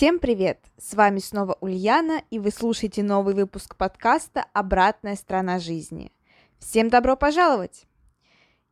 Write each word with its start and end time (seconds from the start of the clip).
Всем 0.00 0.18
привет! 0.18 0.64
С 0.78 0.94
вами 0.94 1.18
снова 1.18 1.58
Ульяна, 1.60 2.22
и 2.30 2.38
вы 2.38 2.50
слушаете 2.50 3.02
новый 3.02 3.34
выпуск 3.34 3.76
подкаста 3.76 4.46
«Обратная 4.54 5.14
сторона 5.14 5.58
жизни». 5.58 6.10
Всем 6.58 6.88
добро 6.88 7.16
пожаловать! 7.16 7.84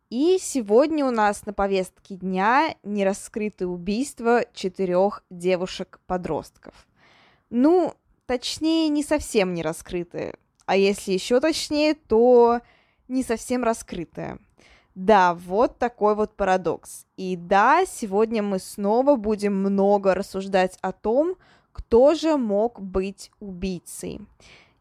И 0.08 0.38
сегодня 0.40 1.04
у 1.04 1.10
нас 1.10 1.44
на 1.44 1.52
повестке 1.52 2.14
дня 2.14 2.74
нераскрытое 2.82 3.68
убийство 3.68 4.42
четырех 4.54 5.22
девушек-подростков. 5.28 6.72
Ну, 7.50 7.92
точнее, 8.24 8.88
не 8.88 9.02
совсем 9.02 9.52
не 9.52 9.60
раскрытое, 9.60 10.32
а 10.64 10.78
если 10.78 11.12
еще 11.12 11.40
точнее, 11.40 11.92
то 11.92 12.62
не 13.06 13.22
совсем 13.22 13.64
раскрытое– 13.64 14.38
да, 14.98 15.34
вот 15.34 15.78
такой 15.78 16.16
вот 16.16 16.34
парадокс. 16.34 17.06
И 17.16 17.36
да, 17.36 17.84
сегодня 17.86 18.42
мы 18.42 18.58
снова 18.58 19.14
будем 19.14 19.54
много 19.54 20.12
рассуждать 20.12 20.76
о 20.80 20.90
том, 20.90 21.36
кто 21.70 22.14
же 22.14 22.36
мог 22.36 22.80
быть 22.80 23.30
убийцей. 23.38 24.20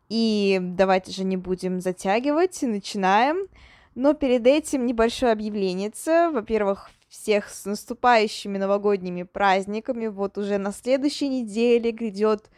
И 0.10 0.58
давайте 0.60 1.12
же 1.12 1.24
не 1.24 1.38
будем 1.38 1.82
затягивать, 1.82 2.64
начинаем. 2.64 3.48
Но 3.94 4.16
перед 4.16 4.48
этим 4.48 4.88
небольшое 4.88 5.34
объявление. 5.34 5.92
Во-первых, 6.32 6.90
всех 7.08 7.48
с 7.50 7.66
наступающими 7.66 8.58
новогодними 8.58 9.22
праздниками. 9.22 10.08
Вот 10.08 10.40
уже 10.40 10.58
на 10.58 10.72
следующей 10.72 11.30
неделе 11.30 11.92
грядет 11.92 12.50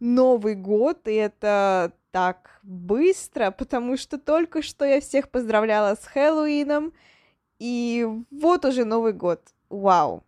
Новый 0.00 0.54
год, 0.54 1.08
и 1.08 1.14
это 1.14 1.94
так 2.16 2.60
быстро, 2.62 3.50
потому 3.50 3.98
что 3.98 4.18
только 4.18 4.62
что 4.62 4.86
я 4.86 5.02
всех 5.02 5.28
поздравляла 5.28 5.96
с 5.96 6.06
Хэллоуином, 6.06 6.94
и 7.58 8.08
вот 8.30 8.64
уже 8.64 8.86
Новый 8.86 9.12
год. 9.12 9.42
Вау. 9.68 10.24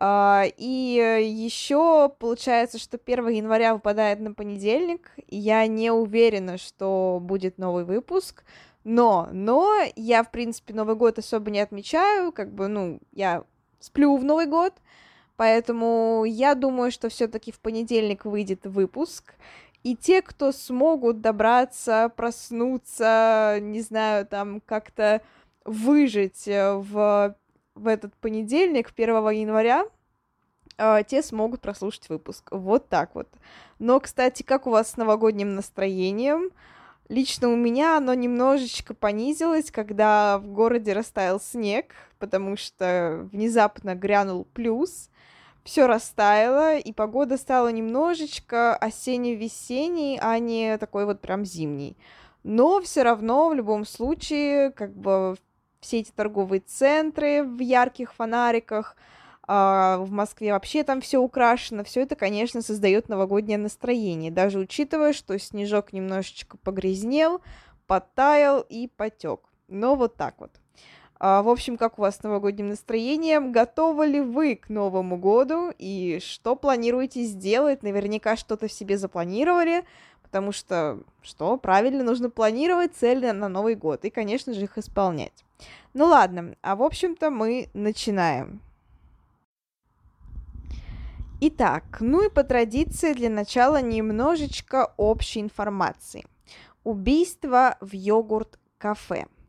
Uh, 0.00 0.50
и 0.56 1.20
еще 1.30 2.08
получается, 2.18 2.78
что 2.78 2.96
1 2.96 3.28
января 3.28 3.74
выпадает 3.74 4.18
на 4.20 4.32
понедельник. 4.32 5.10
Я 5.28 5.66
не 5.66 5.90
уверена, 5.90 6.56
что 6.56 7.18
будет 7.20 7.58
новый 7.58 7.84
выпуск. 7.84 8.42
Но, 8.82 9.28
но 9.30 9.78
я, 9.96 10.22
в 10.22 10.30
принципе, 10.30 10.72
Новый 10.72 10.96
год 10.96 11.18
особо 11.18 11.50
не 11.50 11.60
отмечаю. 11.60 12.32
Как 12.32 12.50
бы, 12.50 12.68
ну, 12.68 12.98
я 13.12 13.44
сплю 13.78 14.16
в 14.16 14.24
Новый 14.24 14.46
год. 14.46 14.72
Поэтому 15.36 16.24
я 16.26 16.54
думаю, 16.54 16.90
что 16.90 17.10
все-таки 17.10 17.52
в 17.52 17.60
понедельник 17.60 18.24
выйдет 18.24 18.64
выпуск. 18.64 19.34
И 19.82 19.96
те, 19.96 20.20
кто 20.20 20.52
смогут 20.52 21.20
добраться, 21.20 22.12
проснуться, 22.14 23.58
не 23.60 23.80
знаю, 23.80 24.26
там 24.26 24.60
как-то 24.60 25.22
выжить 25.64 26.46
э, 26.46 26.74
в, 26.74 27.34
в 27.74 27.86
этот 27.86 28.14
понедельник, 28.16 28.92
1 28.94 29.30
января, 29.30 29.86
э, 30.76 31.02
те 31.06 31.22
смогут 31.22 31.60
прослушать 31.60 32.08
выпуск. 32.08 32.48
Вот 32.50 32.88
так 32.88 33.14
вот. 33.14 33.28
Но, 33.78 34.00
кстати, 34.00 34.42
как 34.42 34.66
у 34.66 34.70
вас 34.70 34.90
с 34.90 34.96
новогодним 34.96 35.54
настроением? 35.54 36.50
Лично 37.08 37.48
у 37.48 37.56
меня 37.56 37.96
оно 37.96 38.14
немножечко 38.14 38.94
понизилось, 38.94 39.70
когда 39.70 40.38
в 40.38 40.46
городе 40.46 40.92
растаял 40.92 41.40
снег, 41.40 41.86
потому 42.18 42.56
что 42.56 43.28
внезапно 43.32 43.96
грянул 43.96 44.44
плюс 44.44 45.09
все 45.70 45.86
растаяло, 45.86 46.78
и 46.78 46.92
погода 46.92 47.36
стала 47.36 47.68
немножечко 47.68 48.74
осенне-весенней, 48.74 50.18
а 50.20 50.36
не 50.40 50.76
такой 50.78 51.04
вот 51.04 51.20
прям 51.20 51.44
зимней. 51.44 51.96
Но 52.42 52.80
все 52.80 53.04
равно, 53.04 53.48
в 53.48 53.54
любом 53.54 53.84
случае, 53.84 54.72
как 54.72 54.92
бы 54.92 55.36
все 55.78 56.00
эти 56.00 56.10
торговые 56.10 56.58
центры 56.58 57.44
в 57.44 57.60
ярких 57.60 58.12
фонариках, 58.14 58.96
а 59.46 59.98
в 59.98 60.10
Москве 60.10 60.52
вообще 60.52 60.82
там 60.82 61.00
все 61.00 61.18
украшено, 61.18 61.84
все 61.84 62.00
это, 62.00 62.16
конечно, 62.16 62.62
создает 62.62 63.08
новогоднее 63.08 63.58
настроение, 63.58 64.32
даже 64.32 64.58
учитывая, 64.58 65.12
что 65.12 65.38
снежок 65.38 65.92
немножечко 65.92 66.56
погрязнел, 66.56 67.42
подтаял 67.86 68.60
и 68.68 68.88
потек. 68.88 69.42
Но 69.68 69.94
вот 69.94 70.16
так 70.16 70.34
вот. 70.40 70.59
А, 71.22 71.42
в 71.42 71.50
общем, 71.50 71.76
как 71.76 71.98
у 71.98 72.02
вас 72.02 72.16
с 72.16 72.22
новогодним 72.22 72.70
настроением? 72.70 73.52
Готовы 73.52 74.06
ли 74.06 74.20
вы 74.22 74.56
к 74.56 74.70
Новому 74.70 75.18
году? 75.18 75.70
И 75.78 76.18
что 76.24 76.56
планируете 76.56 77.24
сделать? 77.24 77.82
Наверняка 77.82 78.36
что-то 78.36 78.68
в 78.68 78.72
себе 78.72 78.96
запланировали, 78.96 79.84
потому 80.22 80.50
что, 80.50 80.98
что, 81.20 81.58
правильно, 81.58 82.02
нужно 82.02 82.30
планировать 82.30 82.94
цели 82.94 83.30
на 83.32 83.50
Новый 83.50 83.74
год 83.74 84.06
и, 84.06 84.10
конечно 84.10 84.54
же, 84.54 84.62
их 84.62 84.78
исполнять. 84.78 85.44
Ну 85.92 86.06
ладно, 86.06 86.56
а 86.62 86.74
в 86.74 86.82
общем-то 86.82 87.28
мы 87.28 87.68
начинаем. 87.74 88.62
Итак, 91.42 91.98
ну 92.00 92.24
и 92.24 92.30
по 92.30 92.44
традиции 92.44 93.12
для 93.12 93.28
начала 93.28 93.82
немножечко 93.82 94.94
общей 94.96 95.40
информации. 95.40 96.24
Убийство 96.82 97.76
в 97.82 97.92
йогурт-кафе– 97.92 99.26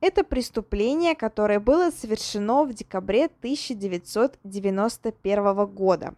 это 0.00 0.24
преступление, 0.24 1.14
которое 1.14 1.60
было 1.60 1.90
совершено 1.90 2.64
в 2.64 2.72
декабре 2.72 3.26
1991 3.26 5.66
года. 5.66 6.14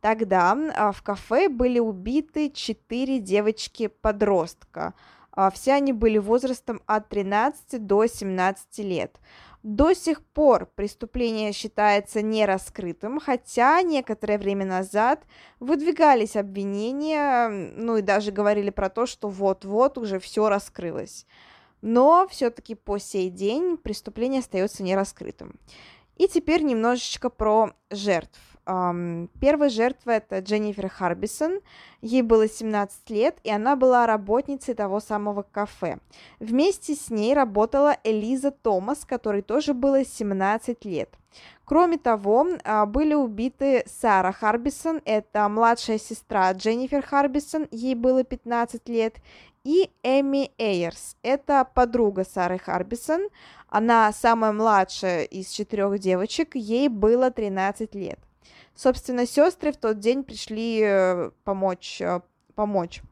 Тогда 0.00 0.56
а, 0.74 0.92
в 0.92 1.02
кафе 1.02 1.48
были 1.48 1.78
убиты 1.78 2.50
четыре 2.50 3.18
девочки-подростка. 3.18 4.94
А, 5.32 5.50
все 5.50 5.74
они 5.74 5.92
были 5.92 6.18
возрастом 6.18 6.80
от 6.86 7.08
13 7.08 7.86
до 7.86 8.06
17 8.06 8.78
лет. 8.78 9.18
До 9.62 9.92
сих 9.92 10.22
пор 10.22 10.70
преступление 10.74 11.52
считается 11.52 12.22
нераскрытым, 12.22 13.20
хотя 13.20 13.82
некоторое 13.82 14.38
время 14.38 14.64
назад 14.64 15.22
выдвигались 15.60 16.34
обвинения, 16.34 17.48
ну 17.48 17.98
и 17.98 18.02
даже 18.02 18.32
говорили 18.32 18.70
про 18.70 18.88
то, 18.88 19.04
что 19.04 19.28
вот-вот 19.28 19.98
уже 19.98 20.18
все 20.18 20.48
раскрылось 20.48 21.26
но 21.82 22.26
все-таки 22.28 22.74
по 22.74 22.98
сей 22.98 23.30
день 23.30 23.76
преступление 23.76 24.40
остается 24.40 24.82
нераскрытым. 24.82 25.54
И 26.16 26.28
теперь 26.28 26.62
немножечко 26.62 27.30
про 27.30 27.72
жертв. 27.90 28.38
Первая 28.64 29.70
жертва 29.70 30.10
это 30.10 30.38
Дженнифер 30.40 30.88
Харбисон. 30.88 31.60
Ей 32.02 32.22
было 32.22 32.46
17 32.46 33.08
лет, 33.10 33.38
и 33.42 33.50
она 33.50 33.74
была 33.74 34.06
работницей 34.06 34.74
того 34.74 35.00
самого 35.00 35.42
кафе. 35.42 35.98
Вместе 36.38 36.94
с 36.94 37.10
ней 37.10 37.34
работала 37.34 37.96
Элиза 38.04 38.50
Томас, 38.50 39.04
которой 39.04 39.42
тоже 39.42 39.74
было 39.74 40.04
17 40.04 40.84
лет. 40.84 41.16
Кроме 41.64 41.98
того, 41.98 42.46
а, 42.64 42.86
были 42.86 43.14
убиты 43.14 43.84
Сара 43.86 44.32
Харбисон, 44.32 45.00
это 45.04 45.48
младшая 45.48 45.98
сестра 45.98 46.52
Дженнифер 46.52 47.02
Харбисон, 47.02 47.68
ей 47.70 47.94
было 47.94 48.24
15 48.24 48.88
лет, 48.88 49.14
и 49.64 49.90
Эми 50.02 50.52
Эйерс. 50.58 51.16
Это 51.22 51.64
подруга 51.64 52.24
Сары 52.24 52.58
Харбисон. 52.58 53.28
Она 53.68 54.12
самая 54.12 54.52
младшая 54.52 55.24
из 55.24 55.48
четырех 55.48 55.98
девочек, 55.98 56.56
ей 56.56 56.88
было 56.88 57.30
13 57.30 57.94
лет. 57.94 58.18
Собственно, 58.74 59.26
сестры 59.26 59.72
в 59.72 59.76
тот 59.76 59.98
день 59.98 60.24
пришли 60.24 60.80
э, 60.82 61.30
помочь, 61.44 62.00
э, 62.00 62.20
помочь 62.54 63.02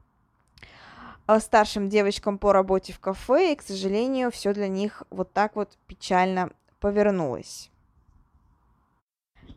э, 1.27 1.39
старшим 1.41 1.89
девочкам 1.89 2.39
по 2.39 2.53
работе 2.53 2.93
в 2.93 3.01
кафе, 3.01 3.53
и, 3.53 3.57
к 3.57 3.63
сожалению, 3.63 4.31
все 4.31 4.53
для 4.55 4.67
них 4.69 5.03
вот 5.11 5.33
так 5.33 5.57
вот 5.57 5.77
печально 5.87 6.51
повернулось. 6.81 7.71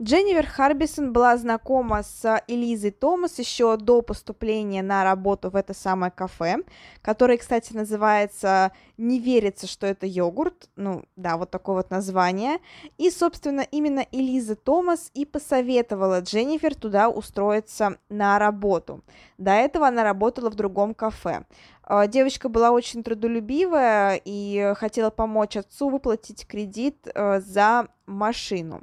Дженнифер 0.02 0.48
Харбисон 0.48 1.14
была 1.14 1.38
знакома 1.38 2.02
с 2.02 2.42
Элизой 2.48 2.90
Томас 2.90 3.38
еще 3.38 3.78
до 3.78 4.02
поступления 4.02 4.82
на 4.82 5.04
работу 5.04 5.52
в 5.52 5.56
это 5.56 5.76
самое 5.76 6.12
кафе, 6.12 6.64
которое, 7.04 7.38
кстати, 7.38 7.74
называется 7.74 8.72
«Не 8.98 9.20
верится, 9.20 9.68
что 9.68 9.86
это 9.86 10.08
йогурт». 10.08 10.70
Ну, 10.76 11.04
да, 11.16 11.38
вот 11.38 11.52
такое 11.52 11.76
вот 11.76 11.92
название. 11.92 12.58
И, 12.98 13.12
собственно, 13.12 13.62
именно 13.62 14.04
Элиза 14.12 14.56
Томас 14.56 15.12
и 15.14 15.24
посоветовала 15.24 16.22
Дженнифер 16.22 16.74
туда 16.74 17.08
устроиться 17.08 17.98
на 18.10 18.40
работу. 18.40 19.04
До 19.38 19.52
этого 19.52 19.88
она 19.88 20.04
работала 20.04 20.50
в 20.50 20.56
другом 20.56 20.96
кафе. 20.96 21.46
А, 21.84 22.08
девочка 22.08 22.50
была 22.50 22.72
очень 22.72 23.04
трудолюбивая 23.04 24.20
и 24.26 24.74
хотела 24.78 25.12
помочь 25.12 25.58
отцу 25.58 25.90
выплатить 25.90 26.48
кредит 26.48 27.08
э, 27.14 27.40
за 27.42 27.88
машину. 28.08 28.82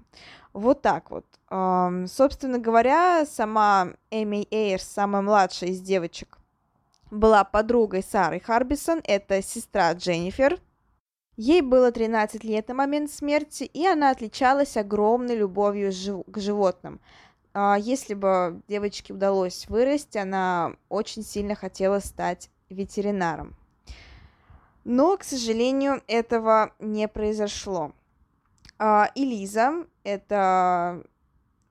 Вот 0.58 0.82
так 0.82 1.12
вот. 1.12 1.24
Собственно 2.10 2.58
говоря, 2.58 3.24
сама 3.26 3.90
Эми 4.10 4.48
Эйрс, 4.50 4.82
самая 4.82 5.22
младшая 5.22 5.70
из 5.70 5.80
девочек, 5.80 6.36
была 7.12 7.44
подругой 7.44 8.02
Сары 8.02 8.40
Харбисон, 8.40 9.00
это 9.04 9.40
сестра 9.40 9.92
Дженнифер. 9.92 10.58
Ей 11.36 11.62
было 11.62 11.92
13 11.92 12.42
лет 12.42 12.66
на 12.66 12.74
момент 12.74 13.12
смерти, 13.12 13.62
и 13.62 13.86
она 13.86 14.10
отличалась 14.10 14.76
огромной 14.76 15.36
любовью 15.36 15.92
к 16.26 16.40
животным. 16.40 16.98
А, 17.54 17.76
если 17.78 18.14
бы 18.14 18.60
девочке 18.66 19.12
удалось 19.12 19.68
вырасти, 19.68 20.18
она 20.18 20.72
очень 20.88 21.22
сильно 21.22 21.54
хотела 21.54 22.00
стать 22.00 22.50
ветеринаром. 22.68 23.54
Но, 24.82 25.16
к 25.16 25.22
сожалению, 25.22 26.02
этого 26.08 26.72
не 26.80 27.06
произошло. 27.06 27.92
А, 28.78 29.10
Элиза, 29.14 29.86
это, 30.04 31.02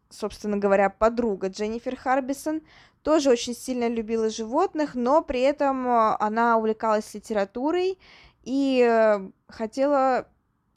собственно 0.10 0.58
говоря, 0.58 0.90
подруга 0.90 1.48
Дженнифер 1.48 1.96
Харбисон, 1.96 2.62
тоже 3.02 3.30
очень 3.30 3.56
сильно 3.56 3.88
любила 3.88 4.30
животных, 4.30 4.94
но 4.94 5.22
при 5.22 5.40
этом 5.42 5.88
а, 5.88 6.18
она 6.20 6.58
увлекалась 6.58 7.14
литературой 7.14 7.98
и 8.44 8.82
э, 8.82 9.30
хотела, 9.48 10.28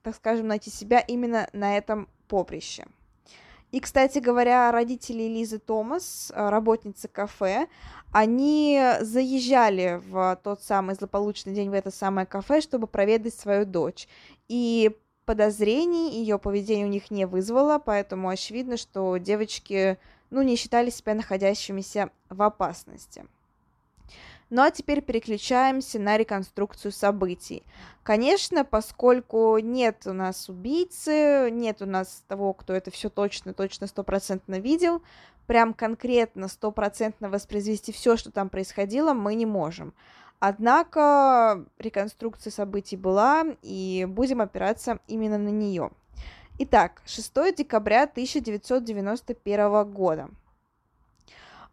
так 0.02 0.16
скажем, 0.16 0.48
найти 0.48 0.70
себя 0.70 1.00
именно 1.00 1.48
на 1.52 1.76
этом 1.76 2.08
поприще. 2.28 2.86
И, 3.70 3.78
кстати 3.78 4.18
говоря, 4.18 4.72
родители 4.72 5.22
Лизы 5.22 5.60
Томас, 5.60 6.32
э, 6.34 6.48
работницы 6.48 7.06
кафе, 7.06 7.68
они 8.12 8.80
заезжали 9.00 10.00
в 10.04 10.40
тот 10.42 10.62
самый 10.62 10.96
злополучный 10.96 11.54
день 11.54 11.70
в 11.70 11.74
это 11.74 11.92
самое 11.92 12.26
кафе, 12.26 12.60
чтобы 12.60 12.88
проведать 12.88 13.34
свою 13.34 13.64
дочь. 13.64 14.08
И 14.48 14.96
подозрений 15.30 16.10
ее 16.18 16.40
поведение 16.40 16.86
у 16.86 16.88
них 16.88 17.12
не 17.12 17.24
вызвало, 17.24 17.78
поэтому 17.78 18.30
очевидно, 18.30 18.76
что 18.76 19.16
девочки, 19.16 19.96
ну, 20.30 20.42
не 20.42 20.56
считали 20.56 20.90
себя 20.90 21.14
находящимися 21.14 22.10
в 22.30 22.42
опасности. 22.42 23.24
Ну 24.48 24.62
а 24.62 24.72
теперь 24.72 25.02
переключаемся 25.02 26.00
на 26.00 26.18
реконструкцию 26.18 26.90
событий. 26.90 27.62
Конечно, 28.02 28.64
поскольку 28.64 29.56
нет 29.58 30.04
у 30.06 30.12
нас 30.12 30.48
убийцы, 30.48 31.48
нет 31.52 31.80
у 31.80 31.86
нас 31.86 32.24
того, 32.26 32.52
кто 32.52 32.72
это 32.72 32.90
все 32.90 33.08
точно, 33.08 33.54
точно 33.54 33.86
стопроцентно 33.86 34.58
видел, 34.58 35.00
прям 35.46 35.74
конкретно 35.74 36.48
стопроцентно 36.48 37.30
воспроизвести 37.30 37.92
все, 37.92 38.16
что 38.16 38.32
там 38.32 38.48
происходило, 38.48 39.12
мы 39.12 39.36
не 39.36 39.46
можем. 39.46 39.94
Однако 40.40 41.66
реконструкция 41.78 42.50
событий 42.50 42.96
была, 42.96 43.44
и 43.62 44.06
будем 44.08 44.40
опираться 44.40 44.98
именно 45.06 45.36
на 45.36 45.50
нее. 45.50 45.90
Итак, 46.58 47.02
6 47.04 47.54
декабря 47.56 48.04
1991 48.04 49.90
года. 49.90 50.30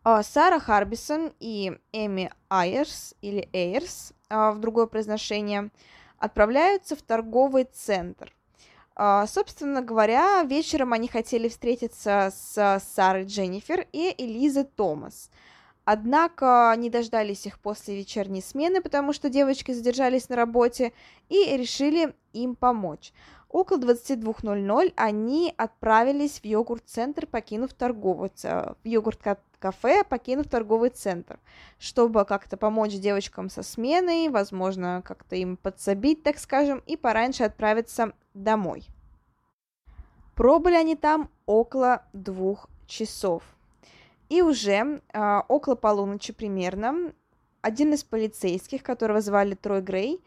А, 0.04 0.22
Сара 0.22 0.60
Харбисон 0.60 1.34
и 1.40 1.78
Эми 1.94 2.32
Айерс, 2.50 3.16
или 3.22 3.50
Эйрс 3.54 4.14
а, 4.30 4.52
в 4.52 4.60
другое 4.60 4.86
произношение, 4.86 5.70
отправляются 6.18 6.96
в 6.96 7.02
торговый 7.02 7.66
центр. 7.66 8.34
А, 8.96 9.28
собственно 9.28 9.82
говоря, 9.82 10.44
вечером 10.44 10.92
они 10.92 11.08
хотели 11.08 11.48
встретиться 11.48 12.34
с 12.34 12.82
Сарой 12.96 13.26
Дженнифер 13.26 13.88
и 13.94 14.14
Элизой 14.18 14.66
Томас. 14.66 15.30
Однако 15.90 16.76
не 16.78 16.90
дождались 16.90 17.46
их 17.46 17.60
после 17.60 17.96
вечерней 17.96 18.42
смены, 18.42 18.82
потому 18.82 19.14
что 19.14 19.30
девочки 19.30 19.72
задержались 19.72 20.28
на 20.28 20.36
работе 20.36 20.92
и 21.30 21.56
решили 21.56 22.14
им 22.34 22.56
помочь. 22.56 23.14
Около 23.48 23.78
22.00 23.78 24.92
они 24.98 25.54
отправились 25.56 26.42
в 26.42 26.44
йогурт-центр, 26.44 27.26
покинув 27.26 27.74
торговый, 27.74 28.32
в 28.44 28.76
йогурт-кафе, 28.84 30.04
покинув 30.04 30.50
торговый 30.50 30.90
центр, 30.90 31.40
чтобы 31.80 32.26
как-то 32.26 32.58
помочь 32.58 32.92
девочкам 32.92 33.50
со 33.50 33.64
сменой, 33.64 34.28
возможно, 34.28 35.02
как-то 35.06 35.38
им 35.38 35.56
подсобить, 35.56 36.22
так 36.22 36.38
скажем, 36.38 36.84
и 36.86 36.98
пораньше 36.98 37.46
отправиться 37.46 38.12
домой. 38.34 38.86
Пробыли 40.36 40.76
они 40.76 40.98
там 40.98 41.30
около 41.46 42.04
двух 42.12 42.68
часов. 42.88 43.42
И 44.30 44.42
уже 44.42 45.02
э, 45.14 45.42
около 45.48 45.76
полуночи 45.76 46.34
примерно 46.34 47.14
один 47.62 47.94
из 47.94 48.04
полицейских, 48.04 48.84
которого 48.84 49.22
звали 49.22 49.56
Трой 49.56 49.82
Грей, 49.82 50.24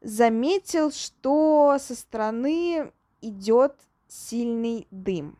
заметил, 0.00 0.90
что 0.90 1.76
со 1.78 1.94
стороны 1.94 2.92
идет 3.20 3.74
сильный 4.06 4.86
дым. 4.90 5.38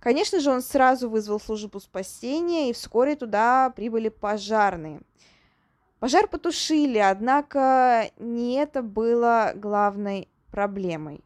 Конечно 0.00 0.40
же, 0.40 0.50
он 0.50 0.62
сразу 0.62 1.10
вызвал 1.10 1.40
службу 1.40 1.80
спасения, 1.80 2.70
и 2.70 2.72
вскоре 2.72 3.16
туда 3.16 3.70
прибыли 3.70 4.08
пожарные. 4.08 5.00
Пожар 5.98 6.28
потушили, 6.28 6.98
однако 6.98 8.10
не 8.18 8.54
это 8.54 8.82
было 8.82 9.52
главной 9.56 10.28
проблемой. 10.50 11.24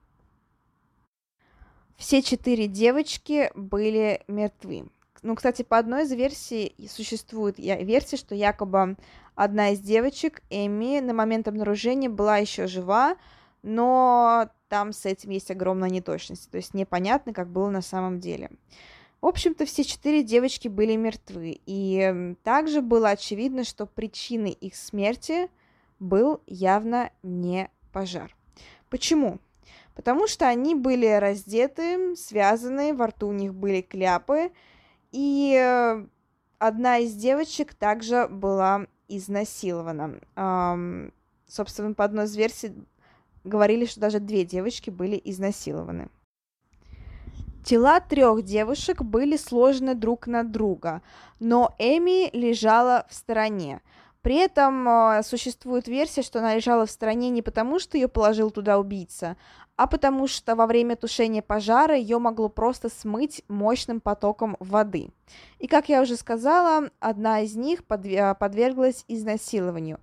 Все 1.97 2.23
четыре 2.23 2.67
девочки 2.67 3.51
были 3.55 4.23
мертвы. 4.27 4.89
Ну, 5.23 5.35
кстати, 5.35 5.63
по 5.63 5.77
одной 5.77 6.05
из 6.05 6.13
версий 6.13 6.75
существует 6.89 7.59
версия, 7.59 8.17
что 8.17 8.35
якобы 8.35 8.97
одна 9.35 9.71
из 9.71 9.81
девочек, 9.81 10.43
Эми, 10.49 11.01
на 11.01 11.13
момент 11.13 11.47
обнаружения 11.47 12.09
была 12.09 12.39
еще 12.39 12.67
жива, 12.67 13.17
но 13.63 14.49
там 14.69 14.93
с 14.93 15.05
этим 15.05 15.31
есть 15.31 15.51
огромная 15.51 15.91
неточность, 15.91 16.51
то 16.51 16.57
есть 16.57 16.73
непонятно, 16.73 17.35
как 17.35 17.49
было 17.49 17.69
на 17.69 17.83
самом 17.83 18.21
деле. 18.21 18.51
В 19.21 19.27
общем-то, 19.27 19.67
все 19.67 19.85
четыре 19.85 20.23
девочки 20.23 20.69
были 20.69 20.97
мертвы, 20.97 21.61
и 21.67 22.35
также 22.43 22.81
было 22.81 23.11
очевидно, 23.11 23.65
что 23.65 23.85
причиной 23.85 24.53
их 24.53 24.75
смерти 24.75 25.51
был 25.99 26.41
явно 26.47 27.11
не 27.23 27.71
пожар. 27.93 28.35
Почему? 28.89 29.39
Потому 29.95 30.27
что 30.27 30.49
они 30.49 30.75
были 30.75 31.07
раздеты, 31.07 32.17
связаны, 32.17 32.95
во 32.95 33.09
рту 33.09 33.29
у 33.29 33.33
них 33.33 33.55
были 33.55 33.83
кляпы, 33.83 34.53
и 35.13 35.55
э, 35.57 36.07
одна 36.59 36.99
из 36.99 37.15
девочек 37.15 37.75
также 37.75 38.29
была 38.29 38.87
изнасилована. 39.09 40.21
Эм, 40.37 41.13
собственно, 41.47 41.95
по 41.95 42.05
одной 42.05 42.27
из 42.27 42.37
версий 42.37 42.73
говорили, 43.45 43.87
что 43.87 44.01
даже 44.01 44.21
две 44.21 44.45
девочки 44.45 44.91
были 44.91 45.21
изнасилованы. 45.25 46.09
Тела 47.65 48.01
трех 48.01 48.43
девушек 48.43 49.03
были 49.03 49.37
сложены 49.37 49.95
друг 49.95 50.27
на 50.27 50.45
друга, 50.45 51.03
но 51.41 51.75
Эми 51.79 52.35
лежала 52.35 53.07
в 53.11 53.15
стороне. 53.15 53.83
При 54.23 54.37
этом 54.37 54.89
э, 54.89 55.23
существует 55.23 55.89
версия, 55.89 56.23
что 56.23 56.39
она 56.39 56.55
лежала 56.55 56.87
в 56.87 56.91
стороне 56.91 57.31
не 57.31 57.43
потому, 57.43 57.79
что 57.79 57.97
ее 57.97 58.09
положил 58.09 58.51
туда 58.51 58.79
убийца, 58.79 59.37
а 59.81 59.87
потому 59.87 60.27
что 60.27 60.57
во 60.57 60.67
время 60.67 60.95
тушения 60.95 61.41
пожара 61.41 61.97
ее 61.97 62.19
могло 62.19 62.51
просто 62.51 62.91
смыть 62.91 63.43
мощным 63.49 64.03
потоком 64.03 64.59
воды. 64.61 65.09
И, 65.59 65.67
как 65.69 65.89
я 65.89 66.03
уже 66.03 66.17
сказала, 66.17 66.91
одна 67.01 67.41
из 67.41 67.57
них 67.57 67.87
подверглась 67.87 69.07
изнасилованию. 69.09 69.99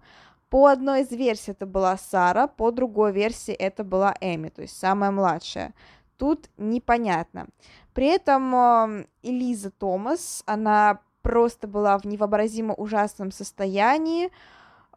По 0.50 0.66
одной 0.66 1.02
из 1.02 1.12
версий 1.12 1.52
это 1.52 1.68
была 1.68 1.96
Сара, 1.96 2.48
по 2.48 2.72
другой 2.72 3.12
версии 3.12 3.54
это 3.54 3.84
была 3.84 4.16
Эми, 4.20 4.50
то 4.50 4.64
есть 4.64 4.76
самая 4.76 5.12
младшая. 5.12 5.76
Тут 6.18 6.50
непонятно. 6.58 7.46
При 7.94 8.08
этом 8.08 8.56
э, 8.56 9.06
Элиза 9.22 9.70
Томас, 9.70 10.42
она 10.48 11.02
просто 11.22 11.68
была 11.68 12.00
в 12.00 12.06
невообразимо 12.06 12.74
ужасном 12.74 13.32
состоянии, 13.32 14.26
а, 14.26 14.30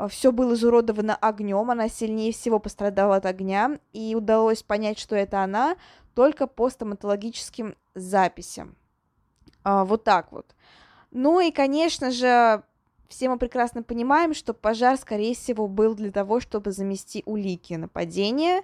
все 0.09 0.33
было 0.33 0.54
изуродовано 0.54 1.14
огнем, 1.14 1.71
она 1.71 1.88
сильнее 1.88 2.33
всего 2.33 2.59
пострадала 2.59 3.16
от 3.16 3.26
огня, 3.26 3.78
и 3.92 4.14
удалось 4.14 4.62
понять, 4.62 4.99
что 4.99 5.16
это 5.16 5.42
она, 5.42 5.76
только 6.14 6.47
по 6.47 6.71
стоматологическим 6.71 7.76
записям. 7.95 8.76
А, 9.62 9.85
вот 9.85 10.04
так 10.04 10.33
вот. 10.33 10.54
Ну 11.11 11.40
и, 11.40 11.50
конечно 11.50 12.11
же, 12.11 12.62
все 13.09 13.28
мы 13.28 13.38
прекрасно 13.38 13.83
понимаем, 13.83 14.35
что 14.35 14.54
пожар, 14.54 14.97
скорее 14.97 15.35
всего, 15.35 15.66
был 15.66 15.95
для 15.95 16.12
того, 16.12 16.40
чтобы 16.40 16.73
замести 16.73 17.23
улики 17.26 17.75
нападения, 17.75 18.62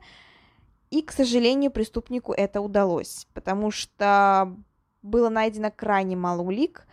и, 0.91 1.03
к 1.03 1.11
сожалению, 1.11 1.73
преступнику 1.73 2.33
это 2.33 2.61
удалось, 2.61 3.27
потому 3.35 3.73
что 3.73 4.55
было 5.03 5.29
найдено 5.29 5.73
крайне 5.75 6.17
мало 6.17 6.43
улик, 6.43 6.87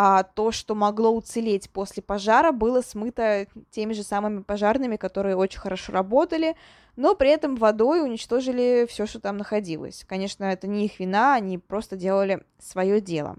а 0.00 0.22
то, 0.22 0.52
что 0.52 0.76
могло 0.76 1.10
уцелеть 1.10 1.68
после 1.70 2.04
пожара, 2.04 2.52
было 2.52 2.82
смыто 2.82 3.46
теми 3.70 3.94
же 3.94 4.04
самыми 4.04 4.42
пожарными, 4.42 4.94
которые 4.94 5.34
очень 5.34 5.58
хорошо 5.58 5.92
работали, 5.92 6.54
но 6.94 7.16
при 7.16 7.30
этом 7.30 7.56
водой 7.56 8.04
уничтожили 8.04 8.86
все, 8.88 9.06
что 9.06 9.18
там 9.18 9.38
находилось. 9.38 10.04
Конечно, 10.06 10.44
это 10.44 10.68
не 10.68 10.84
их 10.84 11.00
вина, 11.00 11.34
они 11.34 11.58
просто 11.58 11.96
делали 11.96 12.44
свое 12.60 13.00
дело. 13.00 13.38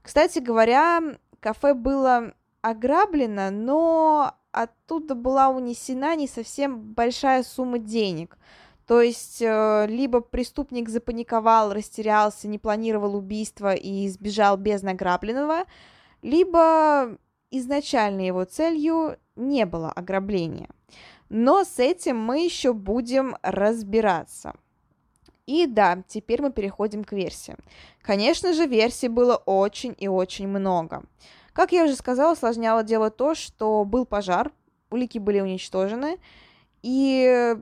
Кстати 0.00 0.38
говоря, 0.38 1.02
кафе 1.40 1.74
было 1.74 2.32
ограблено, 2.62 3.50
но 3.50 4.34
оттуда 4.50 5.14
была 5.14 5.50
унесена 5.50 6.16
не 6.16 6.26
совсем 6.26 6.80
большая 6.80 7.42
сумма 7.42 7.78
денег. 7.78 8.38
То 8.86 9.00
есть 9.00 9.40
э, 9.40 9.86
либо 9.88 10.20
преступник 10.20 10.88
запаниковал, 10.88 11.72
растерялся, 11.72 12.48
не 12.48 12.58
планировал 12.58 13.14
убийство 13.16 13.74
и 13.74 14.08
сбежал 14.08 14.56
без 14.56 14.82
награбленного, 14.82 15.64
либо 16.22 17.16
изначально 17.50 18.22
его 18.22 18.44
целью 18.44 19.18
не 19.36 19.66
было 19.66 19.90
ограбления. 19.90 20.68
Но 21.28 21.64
с 21.64 21.78
этим 21.78 22.18
мы 22.18 22.44
еще 22.44 22.72
будем 22.72 23.36
разбираться. 23.42 24.54
И 25.46 25.66
да, 25.66 26.02
теперь 26.06 26.42
мы 26.42 26.52
переходим 26.52 27.04
к 27.04 27.12
версиям. 27.12 27.58
Конечно 28.00 28.52
же, 28.52 28.66
версий 28.66 29.08
было 29.08 29.36
очень 29.36 29.94
и 29.98 30.08
очень 30.08 30.46
много. 30.46 31.02
Как 31.52 31.72
я 31.72 31.84
уже 31.84 31.94
сказала, 31.96 32.32
усложняло 32.32 32.82
дело 32.82 33.10
то, 33.10 33.34
что 33.34 33.84
был 33.84 34.06
пожар, 34.06 34.52
улики 34.90 35.18
были 35.18 35.40
уничтожены, 35.40 36.18
и 36.82 37.56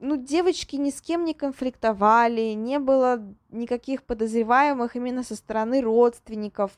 ну, 0.00 0.16
девочки 0.16 0.76
ни 0.76 0.90
с 0.90 1.00
кем 1.00 1.24
не 1.24 1.34
конфликтовали, 1.34 2.54
не 2.54 2.78
было 2.78 3.22
никаких 3.50 4.02
подозреваемых 4.02 4.96
именно 4.96 5.22
со 5.22 5.36
стороны 5.36 5.82
родственников. 5.82 6.72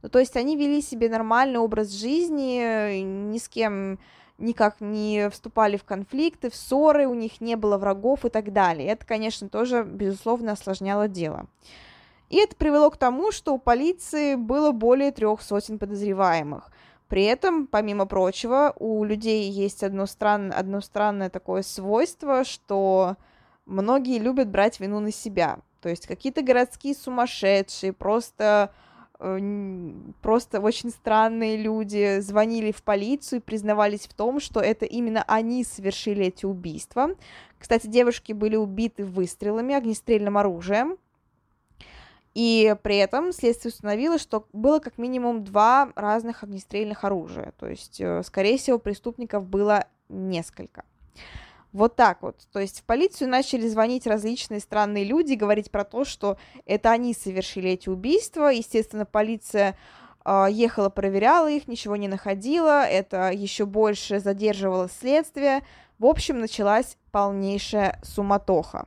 Ну, 0.00 0.08
то 0.08 0.20
есть 0.20 0.36
они 0.36 0.56
вели 0.56 0.80
себе 0.80 1.08
нормальный 1.08 1.58
образ 1.58 1.90
жизни, 1.90 3.00
ни 3.02 3.38
с 3.38 3.48
кем 3.48 3.98
никак 4.38 4.80
не 4.80 5.28
вступали 5.30 5.76
в 5.76 5.82
конфликты, 5.82 6.50
в 6.50 6.54
ссоры, 6.54 7.06
у 7.06 7.14
них 7.14 7.40
не 7.40 7.56
было 7.56 7.76
врагов 7.76 8.24
и 8.24 8.28
так 8.28 8.52
далее. 8.52 8.88
Это, 8.88 9.04
конечно, 9.04 9.48
тоже, 9.48 9.82
безусловно, 9.82 10.52
осложняло 10.52 11.08
дело. 11.08 11.46
И 12.30 12.36
это 12.36 12.54
привело 12.54 12.90
к 12.90 12.96
тому, 12.96 13.32
что 13.32 13.54
у 13.54 13.58
полиции 13.58 14.36
было 14.36 14.70
более 14.70 15.10
трех 15.10 15.42
сотен 15.42 15.78
подозреваемых. 15.78 16.70
При 17.08 17.24
этом, 17.24 17.66
помимо 17.66 18.06
прочего, 18.06 18.74
у 18.78 19.02
людей 19.04 19.50
есть 19.50 19.82
одно, 19.82 20.06
стран... 20.06 20.52
одно 20.54 20.80
странное 20.80 21.30
такое 21.30 21.62
свойство, 21.62 22.44
что 22.44 23.16
многие 23.66 24.18
любят 24.18 24.48
брать 24.48 24.78
вину 24.78 25.00
на 25.00 25.10
себя. 25.10 25.58
То 25.80 25.88
есть 25.88 26.06
какие-то 26.06 26.42
городские 26.42 26.94
сумасшедшие, 26.94 27.92
просто 27.92 28.70
Э, 29.20 29.38
просто 30.22 30.60
очень 30.60 30.90
странные 30.90 31.56
люди 31.56 32.20
звонили 32.20 32.72
в 32.72 32.82
полицию 32.82 33.40
и 33.40 33.42
признавались 33.42 34.06
в 34.06 34.14
том, 34.14 34.40
что 34.40 34.60
это 34.60 34.84
именно 34.84 35.24
они 35.26 35.64
совершили 35.64 36.26
эти 36.26 36.46
убийства. 36.46 37.10
Кстати, 37.58 37.88
девушки 37.88 38.32
были 38.32 38.56
убиты 38.56 39.04
выстрелами, 39.04 39.74
огнестрельным 39.74 40.38
оружием. 40.38 40.96
И 42.34 42.76
при 42.82 42.96
этом 42.96 43.32
следствие 43.32 43.72
установило, 43.72 44.18
что 44.18 44.46
было 44.52 44.78
как 44.78 44.98
минимум 44.98 45.44
два 45.44 45.90
разных 45.96 46.42
огнестрельных 46.42 47.04
оружия. 47.04 47.52
То 47.58 47.66
есть, 47.66 48.00
э, 48.00 48.22
скорее 48.22 48.58
всего, 48.58 48.78
преступников 48.78 49.46
было 49.46 49.86
несколько. 50.08 50.84
Вот 51.72 51.96
так 51.96 52.22
вот. 52.22 52.36
То 52.52 52.60
есть 52.60 52.80
в 52.80 52.84
полицию 52.84 53.28
начали 53.28 53.68
звонить 53.68 54.06
различные 54.06 54.60
странные 54.60 55.04
люди, 55.04 55.34
говорить 55.34 55.70
про 55.70 55.84
то, 55.84 56.04
что 56.04 56.38
это 56.64 56.90
они 56.90 57.12
совершили 57.12 57.70
эти 57.70 57.88
убийства. 57.88 58.48
Естественно, 58.48 59.04
полиция 59.04 59.76
э, 60.24 60.46
ехала, 60.50 60.88
проверяла 60.88 61.50
их, 61.50 61.68
ничего 61.68 61.96
не 61.96 62.08
находила. 62.08 62.84
Это 62.84 63.30
еще 63.30 63.66
больше 63.66 64.18
задерживало 64.20 64.88
следствие. 64.88 65.62
В 65.98 66.06
общем, 66.06 66.40
началась 66.40 66.96
полнейшая 67.10 67.98
суматоха. 68.02 68.86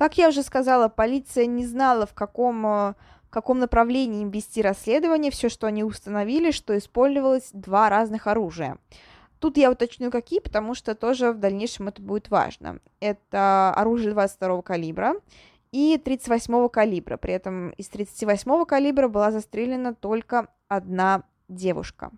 Как 0.00 0.16
я 0.16 0.30
уже 0.30 0.42
сказала, 0.42 0.88
полиция 0.88 1.44
не 1.44 1.66
знала, 1.66 2.06
в 2.06 2.14
каком, 2.14 2.62
в 2.62 2.94
каком 3.28 3.58
направлении 3.58 4.22
им 4.22 4.30
вести 4.30 4.62
расследование. 4.62 5.30
Все, 5.30 5.50
что 5.50 5.66
они 5.66 5.84
установили, 5.84 6.52
что 6.52 6.74
использовалось 6.78 7.50
два 7.52 7.90
разных 7.90 8.26
оружия. 8.26 8.78
Тут 9.40 9.58
я 9.58 9.70
уточню, 9.70 10.10
какие, 10.10 10.40
потому 10.40 10.74
что 10.74 10.94
тоже 10.94 11.32
в 11.32 11.38
дальнейшем 11.38 11.88
это 11.88 12.00
будет 12.00 12.30
важно. 12.30 12.78
Это 13.00 13.74
оружие 13.76 14.12
22 14.12 14.62
калибра 14.62 15.16
и 15.70 16.00
38 16.02 16.70
калибра. 16.70 17.18
При 17.18 17.34
этом 17.34 17.68
из 17.72 17.90
38 17.90 18.64
калибра 18.64 19.08
была 19.08 19.30
застрелена 19.30 19.92
только 19.92 20.48
одна 20.68 21.24
девушка. 21.48 22.10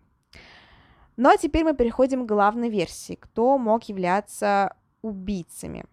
Ну 1.16 1.30
а 1.30 1.36
теперь 1.36 1.64
мы 1.64 1.74
переходим 1.74 2.26
к 2.26 2.28
главной 2.28 2.68
версии, 2.68 3.14
кто 3.14 3.58
мог 3.58 3.82
являться 3.88 4.76
убийцами. 5.02 5.84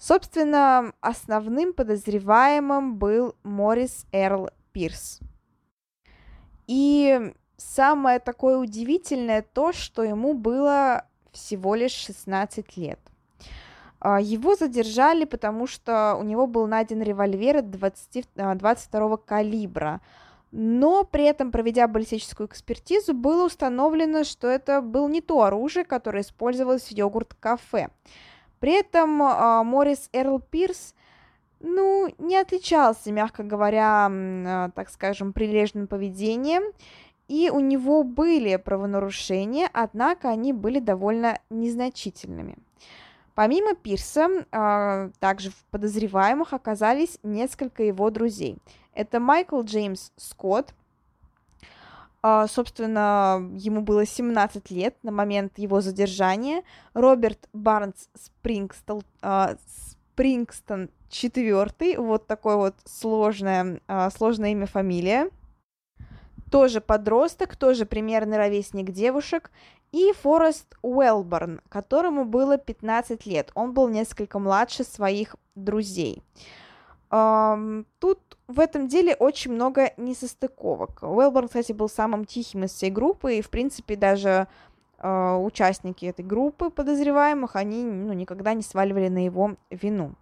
Собственно, 0.00 0.92
основным 1.00 1.74
подозреваемым 1.74 2.96
был 2.96 3.36
Морис 3.44 4.06
Эрл 4.12 4.48
Пирс. 4.72 5.20
И 6.66 7.32
Самое 7.60 8.20
такое 8.20 8.56
удивительное 8.56 9.42
то, 9.42 9.74
что 9.74 10.02
ему 10.02 10.32
было 10.32 11.04
всего 11.30 11.74
лишь 11.74 11.92
16 11.92 12.78
лет. 12.78 12.98
А, 14.00 14.18
его 14.18 14.54
задержали, 14.54 15.26
потому 15.26 15.66
что 15.66 16.16
у 16.18 16.22
него 16.22 16.46
был 16.46 16.66
найден 16.66 17.02
револьвер 17.02 17.60
20, 17.60 18.28
22 18.34 19.12
а, 19.12 19.16
калибра. 19.18 20.00
Но 20.52 21.04
при 21.04 21.24
этом, 21.24 21.52
проведя 21.52 21.86
баллистическую 21.86 22.46
экспертизу, 22.46 23.12
было 23.12 23.44
установлено, 23.44 24.24
что 24.24 24.48
это 24.48 24.80
было 24.80 25.06
не 25.06 25.20
то 25.20 25.42
оружие, 25.42 25.84
которое 25.84 26.22
использовалось 26.22 26.84
в 26.84 26.92
йогурт-кафе. 26.92 27.90
При 28.60 28.78
этом 28.78 29.22
а, 29.22 29.64
Морис 29.64 30.08
Эрл 30.12 30.38
Пирс 30.38 30.94
ну, 31.58 32.08
не 32.18 32.36
отличался, 32.36 33.12
мягко 33.12 33.42
говоря, 33.42 34.70
так 34.74 34.88
скажем, 34.88 35.34
прилежным 35.34 35.88
поведением 35.88 36.62
и 37.30 37.48
у 37.48 37.60
него 37.60 38.02
были 38.02 38.56
правонарушения, 38.56 39.70
однако 39.72 40.30
они 40.30 40.52
были 40.52 40.80
довольно 40.80 41.38
незначительными. 41.48 42.56
Помимо 43.36 43.76
Пирса, 43.76 44.28
а, 44.50 45.10
также 45.20 45.50
в 45.50 45.64
подозреваемых 45.70 46.52
оказались 46.52 47.20
несколько 47.22 47.84
его 47.84 48.10
друзей. 48.10 48.58
Это 48.94 49.20
Майкл 49.20 49.62
Джеймс 49.62 50.10
Скотт, 50.16 50.70
а, 50.70 50.79
собственно, 52.22 53.50
ему 53.54 53.82
было 53.82 54.04
17 54.04 54.70
лет 54.70 54.96
на 55.02 55.10
момент 55.10 55.58
его 55.58 55.80
задержания. 55.80 56.62
Роберт 56.94 57.48
Барнс 57.52 58.08
Спрингстон, 58.14 59.02
а, 59.22 59.56
Спрингстон 60.12 60.90
четвертый, 61.08 61.96
вот 61.96 62.26
такое 62.26 62.56
вот 62.56 62.74
сложное, 62.84 63.80
сложное 64.10 64.50
имя, 64.52 64.66
фамилия 64.66 65.30
тоже 66.50 66.80
подросток, 66.80 67.56
тоже 67.56 67.86
примерный 67.86 68.36
ровесник 68.36 68.90
девушек, 68.90 69.50
и 69.92 70.12
Форест 70.22 70.76
Уэлборн, 70.82 71.60
которому 71.68 72.24
было 72.24 72.58
15 72.58 73.26
лет. 73.26 73.50
Он 73.54 73.72
был 73.72 73.88
несколько 73.88 74.38
младше 74.38 74.84
своих 74.84 75.36
друзей. 75.54 76.22
Тут 77.10 78.20
в 78.46 78.60
этом 78.60 78.86
деле 78.86 79.16
очень 79.16 79.52
много 79.52 79.92
несостыковок. 79.96 81.02
Уэлборн, 81.02 81.48
кстати, 81.48 81.72
был 81.72 81.88
самым 81.88 82.24
тихим 82.24 82.64
из 82.64 82.72
всей 82.72 82.90
группы, 82.90 83.36
и, 83.36 83.42
в 83.42 83.50
принципе, 83.50 83.96
даже 83.96 84.46
э, 84.98 85.34
участники 85.34 86.06
этой 86.06 86.24
группы 86.24 86.70
подозреваемых, 86.70 87.56
они 87.56 87.82
ну, 87.82 88.12
никогда 88.12 88.54
не 88.54 88.62
сваливали 88.62 89.08
на 89.08 89.24
его 89.24 89.56
вину. 89.70 90.14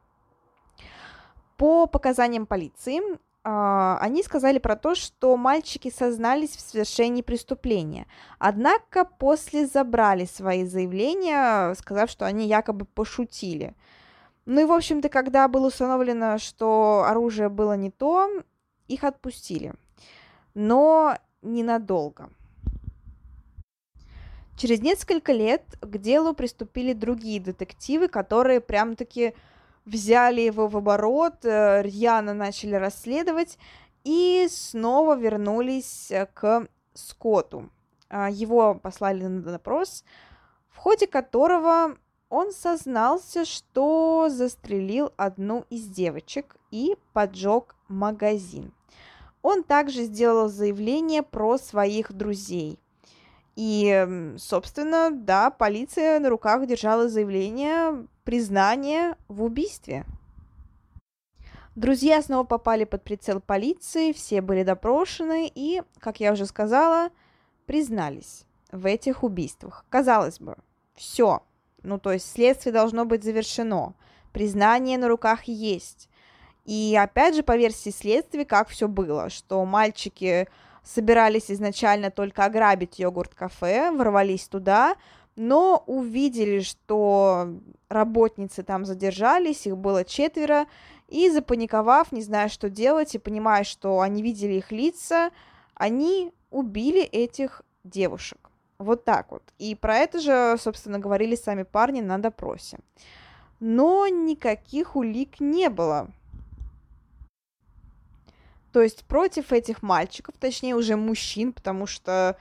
По 1.59 1.87
показаниям 1.87 2.47
полиции, 2.47 3.01
а, 3.45 3.99
они 4.01 4.23
сказали 4.23 4.59
про 4.59 4.77
то, 4.77 4.95
что 4.95 5.37
мальчики 5.37 5.91
сознались 5.91 6.57
в 6.57 6.61
совершении 6.61 7.23
преступления. 7.23 8.07
Однако 8.39 9.05
после 9.05 9.67
забрали 9.67 10.27
свои 10.27 10.65
заявления, 10.65 11.75
сказав, 11.75 12.11
что 12.11 12.27
они 12.27 12.47
якобы 12.47 12.85
пошутили. 12.85 13.75
Ну 14.49 14.63
и, 14.63 14.65
в 14.65 14.73
общем-то, 14.73 15.11
когда 15.11 15.47
было 15.47 15.67
установлено, 15.67 16.39
что 16.39 17.05
оружие 17.07 17.51
было 17.51 17.77
не 17.77 17.91
то, 17.91 18.31
их 18.87 19.05
отпустили. 19.05 19.75
Но 20.55 21.19
ненадолго. 21.43 22.31
Через 24.57 24.81
несколько 24.81 25.35
лет 25.35 25.63
к 25.83 25.99
делу 25.99 26.33
приступили 26.33 26.95
другие 26.95 27.41
детективы, 27.41 28.09
которые 28.09 28.63
прям-таки 28.63 29.35
взяли 29.85 30.41
его 30.41 30.67
в 30.67 30.79
оборот, 30.79 31.45
э, 31.45 31.83
рьяно 31.83 32.33
начали 32.33 32.75
расследовать 32.75 33.59
и 34.05 34.49
снова 34.51 35.15
вернулись 35.15 36.11
э, 36.11 36.25
к 36.25 36.67
Скотту. 36.95 37.69
А, 38.09 38.31
его 38.31 38.75
послали 38.77 39.25
на 39.25 39.43
допрос, 39.43 40.05
в 40.71 40.79
ходе 40.79 41.07
которого 41.07 41.99
он 42.31 42.53
сознался, 42.53 43.45
что 43.45 44.29
застрелил 44.31 45.13
одну 45.17 45.65
из 45.71 45.87
девочек 45.87 46.57
и 46.71 46.97
поджег 47.13 47.75
магазин. 47.89 48.73
Он 49.43 49.63
также 49.63 50.05
сделал 50.05 50.49
заявление 50.49 51.23
про 51.23 51.59
своих 51.59 52.13
друзей. 52.13 52.79
И, 53.57 54.35
собственно, 54.39 55.11
да, 55.11 55.51
полиция 55.51 56.21
на 56.21 56.29
руках 56.29 56.67
держала 56.67 57.09
заявление 57.09 58.07
признание 58.25 59.17
в 59.27 59.43
убийстве. 59.43 60.05
Друзья 61.75 62.21
снова 62.23 62.45
попали 62.45 62.85
под 62.85 63.05
прицел 63.05 63.41
полиции, 63.41 64.13
все 64.13 64.41
были 64.43 64.65
допрошены 64.65 65.51
и, 65.55 65.83
как 65.99 66.21
я 66.21 66.33
уже 66.33 66.45
сказала, 66.45 67.11
признались 67.67 68.45
в 68.73 68.85
этих 68.85 69.23
убийствах. 69.23 69.85
Казалось 69.89 70.41
бы, 70.41 70.57
все, 70.95 71.43
Ну, 71.83 71.99
то 71.99 72.13
есть 72.13 72.31
следствие 72.31 72.73
должно 72.73 73.05
быть 73.05 73.25
завершено, 73.25 73.95
признание 74.33 74.99
на 74.99 75.09
руках 75.09 75.45
есть. 75.45 76.09
И 76.65 76.99
опять 77.01 77.35
же, 77.35 77.43
по 77.43 77.57
версии 77.57 77.91
следствия, 77.91 78.45
как 78.45 78.69
все 78.69 78.89
было, 78.89 79.31
что 79.31 79.65
мальчики 79.65 80.49
собирались 80.83 81.51
изначально 81.51 82.11
только 82.11 82.45
ограбить 82.45 82.99
йогурт-кафе, 82.99 83.91
ворвались 83.91 84.49
туда, 84.49 84.97
но 85.37 85.83
увидели, 85.87 86.61
что 86.61 87.49
работницы 87.89 88.63
там 88.63 88.85
задержались, 88.85 89.67
их 89.67 89.77
было 89.77 90.05
четверо, 90.05 90.67
и 91.09 91.31
запаниковав, 91.31 92.13
не 92.13 92.23
зная, 92.23 92.49
что 92.49 92.69
делать, 92.69 93.15
и 93.15 93.19
понимая, 93.19 93.65
что 93.65 94.01
они 94.01 94.23
видели 94.23 94.55
их 94.55 94.73
лица, 94.73 95.31
они 95.75 96.33
убили 96.51 97.03
этих 97.03 97.63
девушек. 97.85 98.48
Вот 98.79 99.05
так 99.05 99.33
вот. 99.33 99.43
И 99.59 99.75
про 99.75 99.97
это 99.97 100.21
же, 100.21 100.57
собственно, 100.59 100.99
говорили 101.01 101.35
сами 101.35 101.65
парни 101.65 102.01
на 102.01 102.19
допросе. 102.19 102.79
Но 103.59 104.07
никаких 104.07 104.95
улик 104.95 105.41
не 105.41 105.69
было. 105.69 106.09
То 108.73 108.83
есть 108.83 109.05
против 109.05 109.53
этих 109.53 109.83
мальчиков, 109.83 110.37
точнее 110.39 110.77
уже 110.77 110.95
мужчин, 110.95 111.53
потому 111.53 111.87
что 111.87 112.37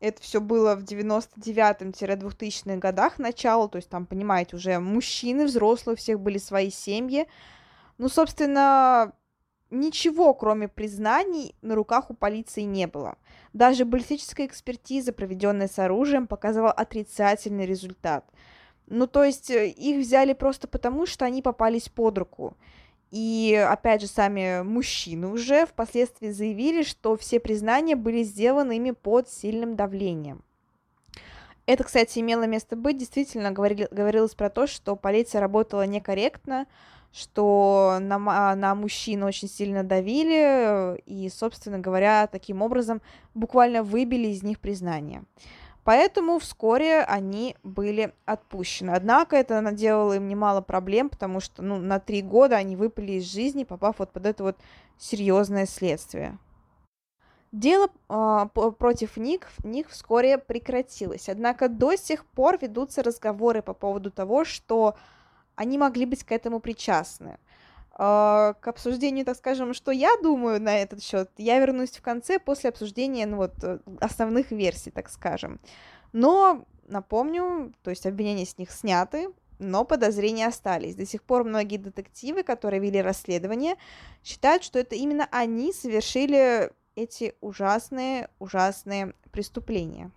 это 0.00 0.22
все 0.22 0.40
было 0.40 0.74
в 0.76 0.84
99-2000-х 0.84 2.76
годах 2.76 3.18
начало, 3.18 3.68
то 3.68 3.76
есть 3.76 3.90
там, 3.90 4.06
понимаете, 4.06 4.56
уже 4.56 4.78
мужчины, 4.78 5.44
взрослые, 5.44 5.94
у 5.94 5.98
всех 5.98 6.20
были 6.20 6.38
свои 6.38 6.70
семьи. 6.70 7.28
Ну, 7.98 8.08
собственно, 8.08 9.12
ничего, 9.72 10.34
кроме 10.34 10.68
признаний, 10.68 11.56
на 11.62 11.74
руках 11.74 12.10
у 12.10 12.14
полиции 12.14 12.62
не 12.62 12.86
было. 12.86 13.16
Даже 13.52 13.84
баллистическая 13.84 14.46
экспертиза, 14.46 15.12
проведенная 15.12 15.68
с 15.68 15.78
оружием, 15.78 16.26
показывала 16.26 16.70
отрицательный 16.70 17.66
результат. 17.66 18.24
Ну, 18.86 19.06
то 19.06 19.24
есть 19.24 19.50
э, 19.50 19.68
их 19.68 20.00
взяли 20.04 20.34
просто 20.34 20.68
потому, 20.68 21.06
что 21.06 21.24
они 21.24 21.42
попались 21.42 21.88
под 21.88 22.18
руку. 22.18 22.56
И, 23.10 23.54
опять 23.54 24.00
же, 24.00 24.06
сами 24.06 24.62
мужчины 24.62 25.28
уже 25.28 25.66
впоследствии 25.66 26.30
заявили, 26.30 26.82
что 26.82 27.16
все 27.16 27.40
признания 27.40 27.96
были 27.96 28.22
сделаны 28.22 28.76
ими 28.76 28.92
под 28.92 29.28
сильным 29.28 29.76
давлением. 29.76 30.42
Это, 31.66 31.84
кстати, 31.84 32.18
имело 32.18 32.44
место 32.44 32.74
быть. 32.74 32.98
Действительно, 32.98 33.52
говорили, 33.52 33.86
говорилось 33.90 34.34
про 34.34 34.50
то, 34.50 34.66
что 34.66 34.96
полиция 34.96 35.40
работала 35.40 35.86
некорректно, 35.86 36.66
что 37.12 37.98
на, 38.00 38.18
на 38.54 38.74
мужчин 38.74 39.22
очень 39.22 39.48
сильно 39.48 39.84
давили 39.84 40.98
и, 41.06 41.28
собственно 41.28 41.78
говоря, 41.78 42.26
таким 42.26 42.62
образом 42.62 43.02
буквально 43.34 43.82
выбили 43.82 44.28
из 44.28 44.42
них 44.42 44.58
признание. 44.58 45.22
Поэтому 45.84 46.38
вскоре 46.38 47.02
они 47.02 47.56
были 47.64 48.14
отпущены. 48.24 48.90
Однако 48.90 49.36
это 49.36 49.60
наделало 49.60 50.14
им 50.14 50.28
немало 50.28 50.60
проблем, 50.60 51.08
потому 51.10 51.40
что 51.40 51.62
ну, 51.62 51.78
на 51.78 51.98
три 51.98 52.22
года 52.22 52.56
они 52.56 52.76
выпали 52.76 53.12
из 53.12 53.24
жизни, 53.24 53.64
попав 53.64 53.98
вот 53.98 54.12
под 54.12 54.26
это 54.26 54.44
вот 54.44 54.56
серьезное 54.96 55.66
следствие. 55.66 56.38
Дело 57.50 57.88
э, 58.08 58.48
против 58.78 59.16
них, 59.16 59.48
них 59.64 59.90
вскоре 59.90 60.38
прекратилось. 60.38 61.28
Однако 61.28 61.68
до 61.68 61.96
сих 61.96 62.24
пор 62.24 62.58
ведутся 62.62 63.02
разговоры 63.02 63.60
по 63.60 63.74
поводу 63.74 64.10
того, 64.10 64.44
что 64.44 64.94
они 65.56 65.78
могли 65.78 66.06
быть 66.06 66.24
к 66.24 66.32
этому 66.32 66.60
причастны. 66.60 67.38
Uh, 67.98 68.54
к 68.60 68.68
обсуждению, 68.68 69.26
так 69.26 69.36
скажем, 69.36 69.74
что 69.74 69.92
я 69.92 70.16
думаю 70.22 70.62
на 70.62 70.78
этот 70.78 71.02
счет, 71.02 71.30
я 71.36 71.58
вернусь 71.58 71.90
в 71.90 72.00
конце 72.00 72.38
после 72.38 72.70
обсуждения 72.70 73.26
ну, 73.26 73.36
вот, 73.36 73.52
э, 73.62 73.80
основных 74.00 74.50
версий, 74.50 74.90
так 74.90 75.10
скажем. 75.10 75.60
Но 76.12 76.64
напомню, 76.88 77.74
то 77.82 77.90
есть 77.90 78.06
обвинения 78.06 78.46
с 78.46 78.56
них 78.56 78.70
сняты, 78.70 79.28
но 79.58 79.84
подозрения 79.84 80.46
остались. 80.46 80.94
До 80.94 81.06
сих 81.06 81.22
пор 81.22 81.44
многие 81.44 81.76
детективы, 81.76 82.42
которые 82.42 82.80
вели 82.80 83.00
расследование, 83.00 83.76
считают, 84.24 84.64
что 84.64 84.78
это 84.78 84.94
именно 84.94 85.28
они 85.30 85.72
совершили 85.72 86.72
эти 86.94 87.34
ужасные, 87.40 88.28
ужасные 88.38 89.14
преступления. 89.30 90.10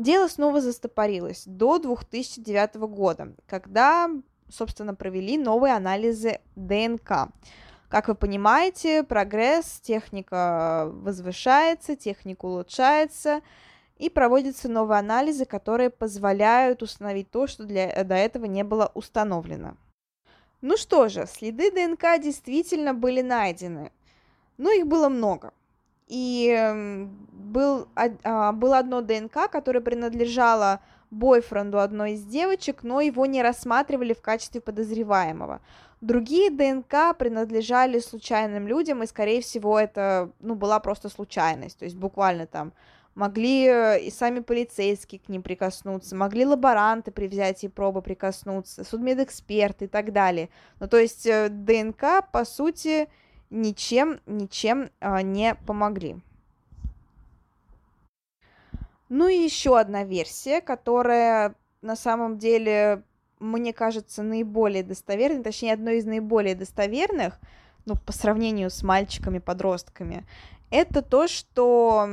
Дело 0.00 0.28
снова 0.28 0.62
застопорилось 0.62 1.42
до 1.44 1.78
2009 1.78 2.76
года, 2.88 3.34
когда, 3.46 4.08
собственно, 4.48 4.94
провели 4.94 5.36
новые 5.36 5.74
анализы 5.74 6.40
ДНК. 6.56 7.28
Как 7.90 8.08
вы 8.08 8.14
понимаете, 8.14 9.02
прогресс, 9.02 9.78
техника 9.82 10.88
возвышается, 10.90 11.96
техника 11.96 12.46
улучшается, 12.46 13.42
и 13.98 14.08
проводятся 14.08 14.70
новые 14.70 15.00
анализы, 15.00 15.44
которые 15.44 15.90
позволяют 15.90 16.82
установить 16.82 17.30
то, 17.30 17.46
что 17.46 17.64
для, 17.64 18.02
до 18.02 18.14
этого 18.14 18.46
не 18.46 18.64
было 18.64 18.90
установлено. 18.94 19.76
Ну 20.62 20.78
что 20.78 21.10
же, 21.10 21.26
следы 21.26 21.70
ДНК 21.70 22.18
действительно 22.18 22.94
были 22.94 23.20
найдены, 23.20 23.92
но 24.56 24.70
их 24.70 24.86
было 24.86 25.10
много. 25.10 25.52
И 26.10 27.06
был, 27.32 27.86
а, 27.94 28.52
было 28.52 28.78
одно 28.78 29.00
ДНК, 29.00 29.48
которое 29.50 29.80
принадлежало 29.80 30.80
бойфренду 31.10 31.78
одной 31.78 32.12
из 32.12 32.24
девочек, 32.24 32.82
но 32.82 33.00
его 33.00 33.26
не 33.26 33.42
рассматривали 33.42 34.12
в 34.12 34.20
качестве 34.20 34.60
подозреваемого. 34.60 35.60
Другие 36.00 36.50
ДНК 36.50 37.16
принадлежали 37.16 38.00
случайным 38.00 38.66
людям, 38.66 39.02
и, 39.02 39.06
скорее 39.06 39.40
всего, 39.40 39.78
это 39.78 40.30
ну, 40.40 40.56
была 40.56 40.80
просто 40.80 41.08
случайность. 41.08 41.78
То 41.78 41.84
есть 41.84 41.96
буквально 41.96 42.46
там 42.46 42.72
могли 43.14 43.66
э, 43.66 44.00
и 44.00 44.10
сами 44.10 44.40
полицейские 44.40 45.20
к 45.20 45.28
ним 45.28 45.42
прикоснуться, 45.42 46.16
могли 46.16 46.44
лаборанты 46.44 47.12
при 47.12 47.28
взятии 47.28 47.68
пробы 47.68 48.02
прикоснуться, 48.02 48.82
судмедэксперты 48.82 49.84
и 49.84 49.88
так 49.88 50.12
далее. 50.12 50.48
Ну, 50.80 50.88
то 50.88 50.96
есть 50.96 51.26
э, 51.26 51.48
ДНК, 51.50 52.28
по 52.32 52.44
сути, 52.44 53.08
ничем, 53.50 54.20
ничем 54.26 54.90
а, 55.00 55.22
не 55.22 55.54
помогли. 55.54 56.16
Ну 59.08 59.26
и 59.26 59.36
еще 59.36 59.78
одна 59.78 60.04
версия, 60.04 60.60
которая 60.60 61.56
на 61.82 61.96
самом 61.96 62.38
деле, 62.38 63.02
мне 63.40 63.72
кажется, 63.72 64.22
наиболее 64.22 64.84
достоверной, 64.84 65.42
точнее, 65.42 65.72
одной 65.72 65.98
из 65.98 66.06
наиболее 66.06 66.54
достоверных, 66.54 67.38
ну, 67.86 67.94
по 67.96 68.12
сравнению 68.12 68.70
с 68.70 68.82
мальчиками-подростками, 68.82 70.26
это 70.70 71.02
то, 71.02 71.26
что 71.26 72.08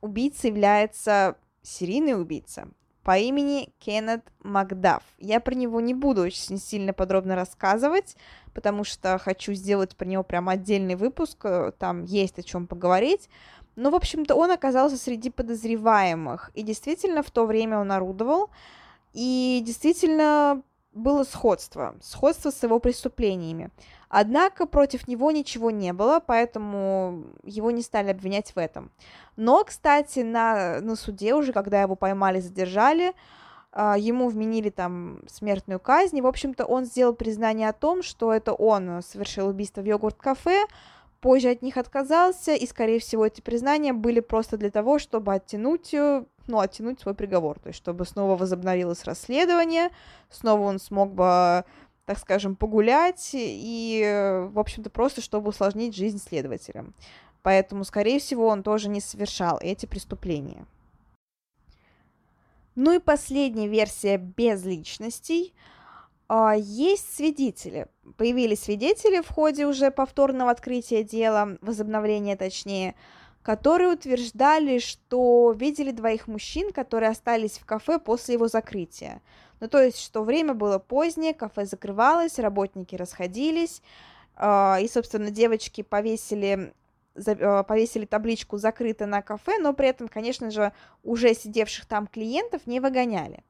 убийца 0.00 0.48
является 0.48 1.36
серийный 1.62 2.20
убийца 2.20 2.68
по 3.02 3.18
имени 3.18 3.72
Кеннет 3.78 4.22
Макдаф. 4.42 5.02
Я 5.18 5.40
про 5.40 5.54
него 5.54 5.80
не 5.80 5.94
буду 5.94 6.22
очень 6.22 6.58
сильно 6.58 6.92
подробно 6.92 7.34
рассказывать, 7.34 8.16
потому 8.54 8.84
что 8.84 9.18
хочу 9.18 9.52
сделать 9.54 9.96
про 9.96 10.06
него 10.06 10.22
прям 10.22 10.48
отдельный 10.48 10.96
выпуск, 10.96 11.38
э, 11.44 11.72
там 11.78 12.04
есть 12.04 12.38
о 12.38 12.42
чем 12.42 12.66
поговорить. 12.66 13.28
Но, 13.76 13.90
в 13.90 13.94
общем-то, 13.94 14.34
он 14.34 14.50
оказался 14.50 14.96
среди 14.96 15.30
подозреваемых, 15.30 16.50
и 16.54 16.62
действительно 16.62 17.22
в 17.22 17.30
то 17.30 17.46
время 17.46 17.78
он 17.78 17.92
орудовал, 17.92 18.50
и 19.12 19.62
действительно 19.64 20.62
было 20.92 21.24
сходство, 21.24 21.94
сходство 22.02 22.50
с 22.50 22.62
его 22.62 22.78
преступлениями. 22.80 23.70
Однако 24.08 24.66
против 24.66 25.06
него 25.06 25.30
ничего 25.30 25.70
не 25.70 25.92
было, 25.92 26.20
поэтому 26.20 27.24
его 27.44 27.70
не 27.70 27.82
стали 27.82 28.10
обвинять 28.10 28.54
в 28.54 28.58
этом. 28.58 28.90
Но, 29.36 29.62
кстати, 29.64 30.20
на, 30.20 30.80
на 30.80 30.96
суде 30.96 31.34
уже, 31.34 31.52
когда 31.52 31.80
его 31.82 31.94
поймали, 31.94 32.40
задержали, 32.40 33.14
а, 33.72 33.96
ему 33.96 34.28
вменили 34.28 34.70
там 34.70 35.20
смертную 35.28 35.78
казнь, 35.78 36.18
и, 36.18 36.22
в 36.22 36.26
общем-то, 36.26 36.64
он 36.64 36.84
сделал 36.84 37.14
признание 37.14 37.68
о 37.68 37.72
том, 37.72 38.02
что 38.02 38.32
это 38.32 38.52
он 38.52 39.00
совершил 39.02 39.46
убийство 39.46 39.80
в 39.80 39.84
йогурт-кафе, 39.84 40.66
позже 41.20 41.50
от 41.50 41.62
них 41.62 41.76
отказался, 41.76 42.54
и, 42.54 42.66
скорее 42.66 42.98
всего, 42.98 43.26
эти 43.26 43.40
признания 43.40 43.92
были 43.92 44.20
просто 44.20 44.56
для 44.56 44.70
того, 44.70 44.98
чтобы 44.98 45.34
оттянуть, 45.34 45.92
э, 45.94 46.24
ну, 46.46 46.58
оттянуть 46.58 47.00
свой 47.00 47.14
приговор, 47.14 47.58
то 47.58 47.68
есть 47.68 47.78
чтобы 47.78 48.04
снова 48.04 48.36
возобновилось 48.36 49.04
расследование, 49.04 49.90
снова 50.30 50.62
он 50.62 50.78
смог 50.78 51.12
бы 51.12 51.64
так 52.06 52.18
скажем, 52.18 52.56
погулять 52.56 53.30
и, 53.34 54.48
в 54.52 54.58
общем-то, 54.58 54.90
просто 54.90 55.20
чтобы 55.20 55.50
усложнить 55.50 55.94
жизнь 55.94 56.18
следователям. 56.18 56.92
Поэтому, 57.42 57.84
скорее 57.84 58.18
всего, 58.18 58.48
он 58.48 58.64
тоже 58.64 58.88
не 58.88 59.00
совершал 59.00 59.60
эти 59.62 59.86
преступления. 59.86 60.66
Ну 62.74 62.92
и 62.92 62.98
последняя 62.98 63.68
версия 63.68 64.16
без 64.16 64.64
личностей. 64.64 65.54
А, 66.32 66.54
есть 66.54 67.16
свидетели. 67.16 67.88
Появились 68.16 68.62
свидетели 68.62 69.20
в 69.20 69.28
ходе 69.28 69.66
уже 69.66 69.90
повторного 69.90 70.52
открытия 70.52 71.02
дела, 71.02 71.58
возобновления 71.60 72.36
точнее, 72.36 72.94
которые 73.42 73.94
утверждали, 73.94 74.78
что 74.78 75.50
видели 75.50 75.90
двоих 75.90 76.28
мужчин, 76.28 76.70
которые 76.70 77.10
остались 77.10 77.58
в 77.58 77.66
кафе 77.66 77.98
после 77.98 78.34
его 78.34 78.46
закрытия. 78.46 79.22
Ну, 79.58 79.66
то 79.66 79.82
есть, 79.82 79.98
что 79.98 80.22
время 80.22 80.54
было 80.54 80.78
позднее, 80.78 81.34
кафе 81.34 81.64
закрывалось, 81.64 82.38
работники 82.38 82.94
расходились, 82.94 83.82
э, 84.36 84.82
и, 84.82 84.88
собственно, 84.88 85.32
девочки 85.32 85.82
повесили, 85.82 86.72
э, 87.16 87.64
повесили 87.64 88.04
табличку 88.06 88.56
«Закрыто 88.56 89.06
на 89.06 89.20
кафе», 89.20 89.58
но 89.58 89.72
при 89.72 89.88
этом, 89.88 90.06
конечно 90.06 90.52
же, 90.52 90.72
уже 91.02 91.34
сидевших 91.34 91.86
там 91.86 92.06
клиентов 92.06 92.68
не 92.68 92.78
выгоняли. 92.78 93.42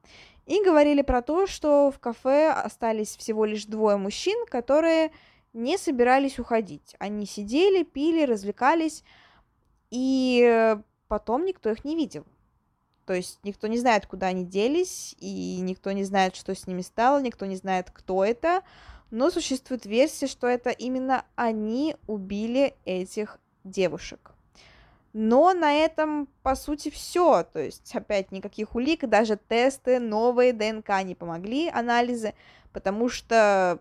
И 0.51 0.61
говорили 0.65 1.01
про 1.01 1.21
то, 1.21 1.47
что 1.47 1.91
в 1.91 1.99
кафе 1.99 2.49
остались 2.49 3.15
всего 3.15 3.45
лишь 3.45 3.63
двое 3.63 3.95
мужчин, 3.95 4.45
которые 4.47 5.11
не 5.53 5.77
собирались 5.77 6.39
уходить. 6.39 6.93
Они 6.99 7.25
сидели, 7.25 7.83
пили, 7.83 8.25
развлекались, 8.25 9.05
и 9.91 10.75
потом 11.07 11.45
никто 11.45 11.71
их 11.71 11.85
не 11.85 11.95
видел. 11.95 12.25
То 13.05 13.13
есть 13.13 13.39
никто 13.43 13.67
не 13.67 13.77
знает, 13.77 14.07
куда 14.07 14.27
они 14.27 14.43
делись, 14.43 15.15
и 15.19 15.57
никто 15.61 15.93
не 15.93 16.03
знает, 16.03 16.35
что 16.35 16.53
с 16.53 16.67
ними 16.67 16.81
стало, 16.81 17.21
никто 17.21 17.45
не 17.45 17.55
знает, 17.55 17.89
кто 17.89 18.25
это, 18.25 18.61
но 19.09 19.31
существует 19.31 19.85
версия, 19.85 20.27
что 20.27 20.47
это 20.47 20.69
именно 20.69 21.23
они 21.37 21.95
убили 22.07 22.75
этих 22.83 23.39
девушек. 23.63 24.33
Но 25.13 25.53
на 25.53 25.73
этом, 25.73 26.27
по 26.41 26.55
сути, 26.55 26.89
все. 26.89 27.43
То 27.43 27.59
есть, 27.59 27.93
опять, 27.95 28.31
никаких 28.31 28.75
улик, 28.75 29.07
даже 29.07 29.37
тесты, 29.37 29.99
новые 29.99 30.53
ДНК 30.53 31.03
не 31.03 31.15
помогли, 31.15 31.69
анализы, 31.69 32.33
потому 32.71 33.09
что, 33.09 33.79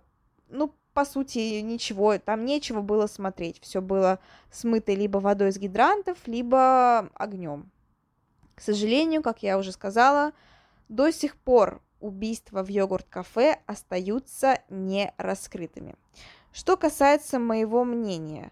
ну, 0.49 0.75
по 0.93 1.05
сути, 1.05 1.61
ничего, 1.61 2.19
там 2.19 2.45
нечего 2.45 2.81
было 2.81 3.07
смотреть. 3.07 3.61
Все 3.61 3.81
было 3.81 4.19
смыто 4.51 4.93
либо 4.93 5.19
водой 5.19 5.51
из 5.51 5.59
гидрантов, 5.59 6.19
либо 6.27 7.11
огнем. 7.15 7.71
К 8.57 8.61
сожалению, 8.61 9.23
как 9.23 9.43
я 9.43 9.57
уже 9.57 9.73
сказала, 9.73 10.33
до 10.89 11.13
сих 11.13 11.37
пор 11.37 11.81
убийства 12.01 12.65
в 12.65 12.69
йогурт-кафе 12.69 13.61
остаются 13.67 14.61
не 14.69 15.15
раскрытыми. 15.17 15.95
Что 16.53 16.77
касается 16.77 17.39
моего 17.39 17.85
мнения, 17.85 18.51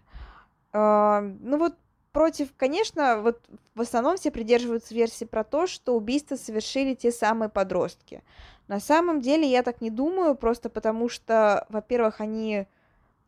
э, 0.71 1.35
ну 1.41 1.57
вот 1.57 1.75
против, 2.11 2.49
конечно, 2.57 3.21
вот 3.21 3.41
в 3.75 3.81
основном 3.81 4.17
все 4.17 4.31
придерживаются 4.31 4.93
версии 4.93 5.25
про 5.25 5.43
то, 5.43 5.67
что 5.67 5.95
убийство 5.95 6.35
совершили 6.35 6.93
те 6.93 7.11
самые 7.11 7.49
подростки. 7.49 8.23
На 8.67 8.79
самом 8.79 9.21
деле 9.21 9.49
я 9.49 9.63
так 9.63 9.81
не 9.81 9.89
думаю, 9.89 10.35
просто 10.35 10.69
потому 10.69 11.09
что, 11.09 11.65
во-первых, 11.69 12.21
они 12.21 12.67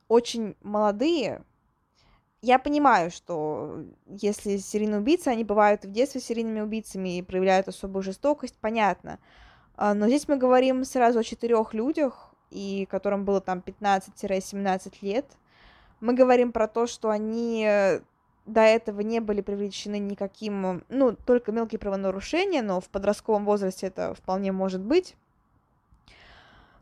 очень 0.08 0.56
молодые. 0.62 1.44
Я 2.42 2.60
понимаю, 2.60 3.12
что 3.12 3.86
если 4.08 4.58
серийные 4.58 5.00
убийцы, 5.00 5.28
они 5.28 5.44
бывают 5.44 5.86
в 5.86 5.92
детстве 5.92 6.22
серийными 6.22 6.60
убийцами 6.60 7.18
и 7.18 7.22
проявляют 7.22 7.68
особую 7.68 8.04
жестокость, 8.04 8.58
понятно. 8.60 9.20
А, 9.76 9.94
но 9.94 10.08
здесь 10.08 10.28
мы 10.28 10.38
говорим 10.38 10.84
сразу 10.84 11.20
о 11.20 11.24
четырех 11.24 11.74
людях, 11.74 12.34
и 12.50 12.88
которым 12.90 13.26
было 13.26 13.42
там 13.42 13.64
15-17 13.66 14.94
лет. 15.02 15.26
Мы 16.02 16.14
говорим 16.14 16.52
про 16.52 16.68
то, 16.68 16.88
что 16.88 17.10
они 17.10 18.02
до 18.46 18.62
этого 18.62 19.02
не 19.02 19.20
были 19.20 19.42
привлечены 19.42 20.00
никаким, 20.00 20.84
ну, 20.90 21.16
только 21.16 21.52
мелкие 21.52 21.80
правонарушения, 21.80 22.62
но 22.62 22.82
в 22.82 22.90
подростковом 22.90 23.46
возрасте 23.46 23.88
это 23.88 24.14
вполне 24.14 24.52
может 24.52 24.82
быть. 24.82 25.16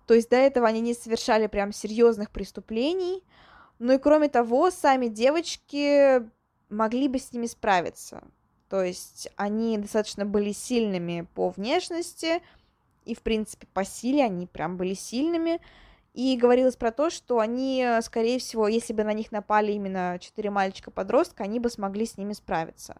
То 0.05 0.13
есть 0.15 0.29
до 0.29 0.37
этого 0.37 0.67
они 0.67 0.81
не 0.81 0.93
совершали 0.93 1.47
прям 1.47 1.71
серьезных 1.71 2.31
преступлений. 2.31 3.23
Ну 3.77 3.93
и 3.93 3.97
кроме 3.97 4.27
того, 4.27 4.71
сами 4.71 5.07
девочки 5.07 6.23
могли 6.69 7.07
бы 7.07 7.19
с 7.19 7.31
ними 7.31 7.45
справиться. 7.45 8.23
То 8.69 8.83
есть 8.83 9.29
они 9.35 9.77
достаточно 9.77 10.25
были 10.25 10.51
сильными 10.51 11.27
по 11.35 11.49
внешности, 11.49 12.41
и, 13.05 13.15
в 13.15 13.21
принципе, 13.21 13.67
по 13.73 13.83
силе 13.83 14.23
они 14.23 14.45
прям 14.45 14.77
были 14.77 14.93
сильными. 14.93 15.59
И 16.19 16.35
говорилось 16.35 16.75
про 16.75 16.91
то, 16.91 17.09
что 17.09 17.39
они, 17.39 17.81
э, 17.81 18.01
скорее 18.01 18.39
всего, 18.39 18.67
если 18.67 18.91
бы 18.91 19.05
на 19.05 19.13
них 19.13 19.31
напали 19.31 19.71
именно 19.71 20.17
четыре 20.19 20.49
мальчика-подростка, 20.49 21.45
они 21.45 21.61
бы 21.61 21.69
смогли 21.69 22.05
с 22.05 22.17
ними 22.17 22.33
справиться. 22.33 22.97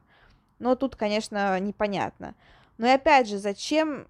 Но 0.58 0.76
тут, 0.76 0.96
конечно, 0.96 1.60
непонятно. 1.60 2.34
Но 2.78 2.88
и 2.88 2.92
опять 2.92 3.28
же, 3.28 3.38
зачем, 3.38 4.08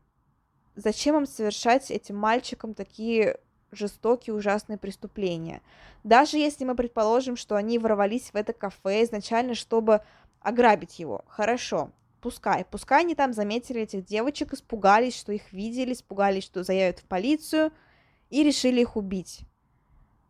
зачем 0.75 1.17
им 1.17 1.25
совершать 1.25 1.89
этим 1.89 2.17
мальчикам 2.17 2.75
такие 2.75 3.39
жестокие, 3.71 4.35
ужасные 4.35 4.77
преступления? 4.77 5.63
Даже 6.03 6.37
если 6.37 6.63
мы 6.63 6.75
предположим, 6.75 7.35
что 7.35 7.55
они 7.55 7.79
ворвались 7.79 8.29
в 8.31 8.35
это 8.35 8.53
кафе 8.53 9.03
изначально, 9.05 9.55
чтобы 9.55 10.01
ограбить 10.39 10.99
его, 10.99 11.25
хорошо, 11.27 11.89
пускай. 12.21 12.63
Пускай 12.63 13.01
они 13.01 13.15
там 13.15 13.33
заметили 13.33 13.81
этих 13.81 14.05
девочек, 14.05 14.53
испугались, 14.53 15.17
что 15.17 15.31
их 15.31 15.51
видели, 15.51 15.93
испугались, 15.93 16.43
что 16.43 16.61
заявят 16.61 16.99
в 16.99 17.05
полицию– 17.05 17.71
и 18.29 18.43
решили 18.43 18.81
их 18.81 18.95
убить. 18.95 19.41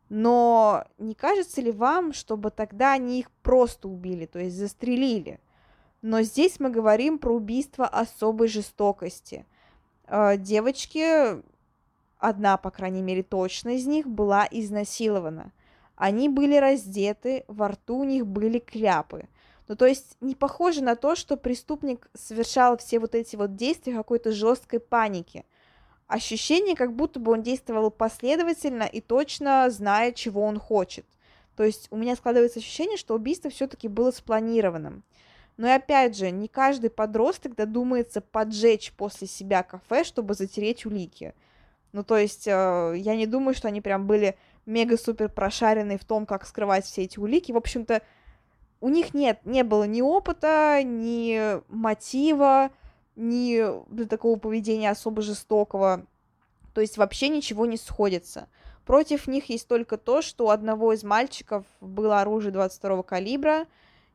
Но 0.09 0.85
не 0.97 1.13
кажется 1.13 1.62
ли 1.62 1.71
вам, 1.71 2.13
чтобы 2.13 2.49
тогда 2.49 2.93
они 2.93 3.19
их 3.19 3.31
просто 3.43 3.88
убили, 3.88 4.25
то 4.25 4.39
есть 4.39 4.55
застрелили? 4.55 5.39
Но 6.01 6.21
здесь 6.23 6.59
мы 6.59 6.69
говорим 6.71 7.19
про 7.19 7.35
убийство 7.35 7.85
особой 7.85 8.47
жестокости. 8.47 9.45
Э, 10.07 10.38
девочки, 10.38 11.43
одна, 12.17 12.57
по 12.57 12.71
крайней 12.71 13.03
мере, 13.03 13.21
точно 13.21 13.75
из 13.75 13.85
них 13.85 14.07
была 14.07 14.47
изнасилована. 14.49 15.51
Они 15.95 16.29
были 16.29 16.55
раздеты, 16.55 17.43
во 17.47 17.67
рту 17.67 17.97
у 17.97 18.03
них 18.05 18.25
были 18.25 18.59
кляпы. 18.59 19.27
Ну, 19.67 19.75
то 19.75 19.85
есть 19.85 20.17
не 20.21 20.33
похоже 20.33 20.81
на 20.81 20.95
то, 20.95 21.15
что 21.15 21.38
преступник 21.38 22.09
совершал 22.15 22.77
все 22.77 22.99
вот 22.99 23.13
эти 23.13 23.35
вот 23.35 23.55
действия 23.55 23.93
какой-то 23.93 24.31
жесткой 24.31 24.79
паники– 24.79 25.45
ощущение, 26.09 26.75
как 26.75 26.93
будто 26.93 27.19
бы 27.19 27.31
он 27.31 27.43
действовал 27.43 27.91
последовательно 27.91 28.83
и 28.83 28.99
точно 28.99 29.69
зная, 29.69 30.11
чего 30.11 30.41
он 30.41 30.59
хочет. 30.59 31.05
То 31.55 31.63
есть 31.63 31.87
у 31.91 31.97
меня 31.97 32.15
складывается 32.15 32.59
ощущение, 32.59 32.97
что 32.97 33.13
убийство 33.13 33.49
все-таки 33.49 33.87
было 33.87 34.11
спланированным. 34.11 35.03
Но 35.57 35.67
и 35.67 35.71
опять 35.71 36.17
же, 36.17 36.31
не 36.31 36.47
каждый 36.47 36.89
подросток 36.89 37.55
додумается 37.55 38.21
поджечь 38.21 38.91
после 38.93 39.27
себя 39.27 39.61
кафе, 39.61 40.03
чтобы 40.03 40.33
затереть 40.33 40.85
улики. 40.85 41.33
Ну, 41.91 42.03
то 42.03 42.17
есть, 42.17 42.47
э, 42.47 42.93
я 42.97 43.15
не 43.15 43.27
думаю, 43.27 43.53
что 43.53 43.67
они 43.67 43.81
прям 43.81 44.07
были 44.07 44.35
мега-супер 44.65 45.29
прошаренные 45.29 45.97
в 45.97 46.05
том, 46.05 46.25
как 46.25 46.47
скрывать 46.47 46.85
все 46.85 47.03
эти 47.03 47.19
улики. 47.19 47.51
В 47.51 47.57
общем-то, 47.57 48.01
у 48.81 48.89
них 48.89 49.13
нет, 49.13 49.41
не 49.45 49.63
было 49.63 49.83
ни 49.83 50.01
опыта, 50.01 50.81
ни 50.83 51.59
мотива, 51.67 52.71
ни 53.19 53.62
для 53.93 54.05
такого 54.05 54.39
поведения 54.39 54.89
особо 54.89 55.21
жестокого. 55.21 56.05
То 56.73 56.82
есть 56.82 56.97
вообще 56.97 57.29
ничего 57.29 57.65
не 57.65 57.77
сходится. 57.77 58.47
Против 58.86 59.27
них 59.27 59.49
есть 59.49 59.67
только 59.67 59.97
то, 59.97 60.21
что 60.21 60.47
у 60.47 60.49
одного 60.49 60.93
из 60.93 61.03
мальчиков 61.03 61.65
было 61.82 62.21
оружие 62.21 62.51
22 62.51 63.03
калибра, 63.03 63.67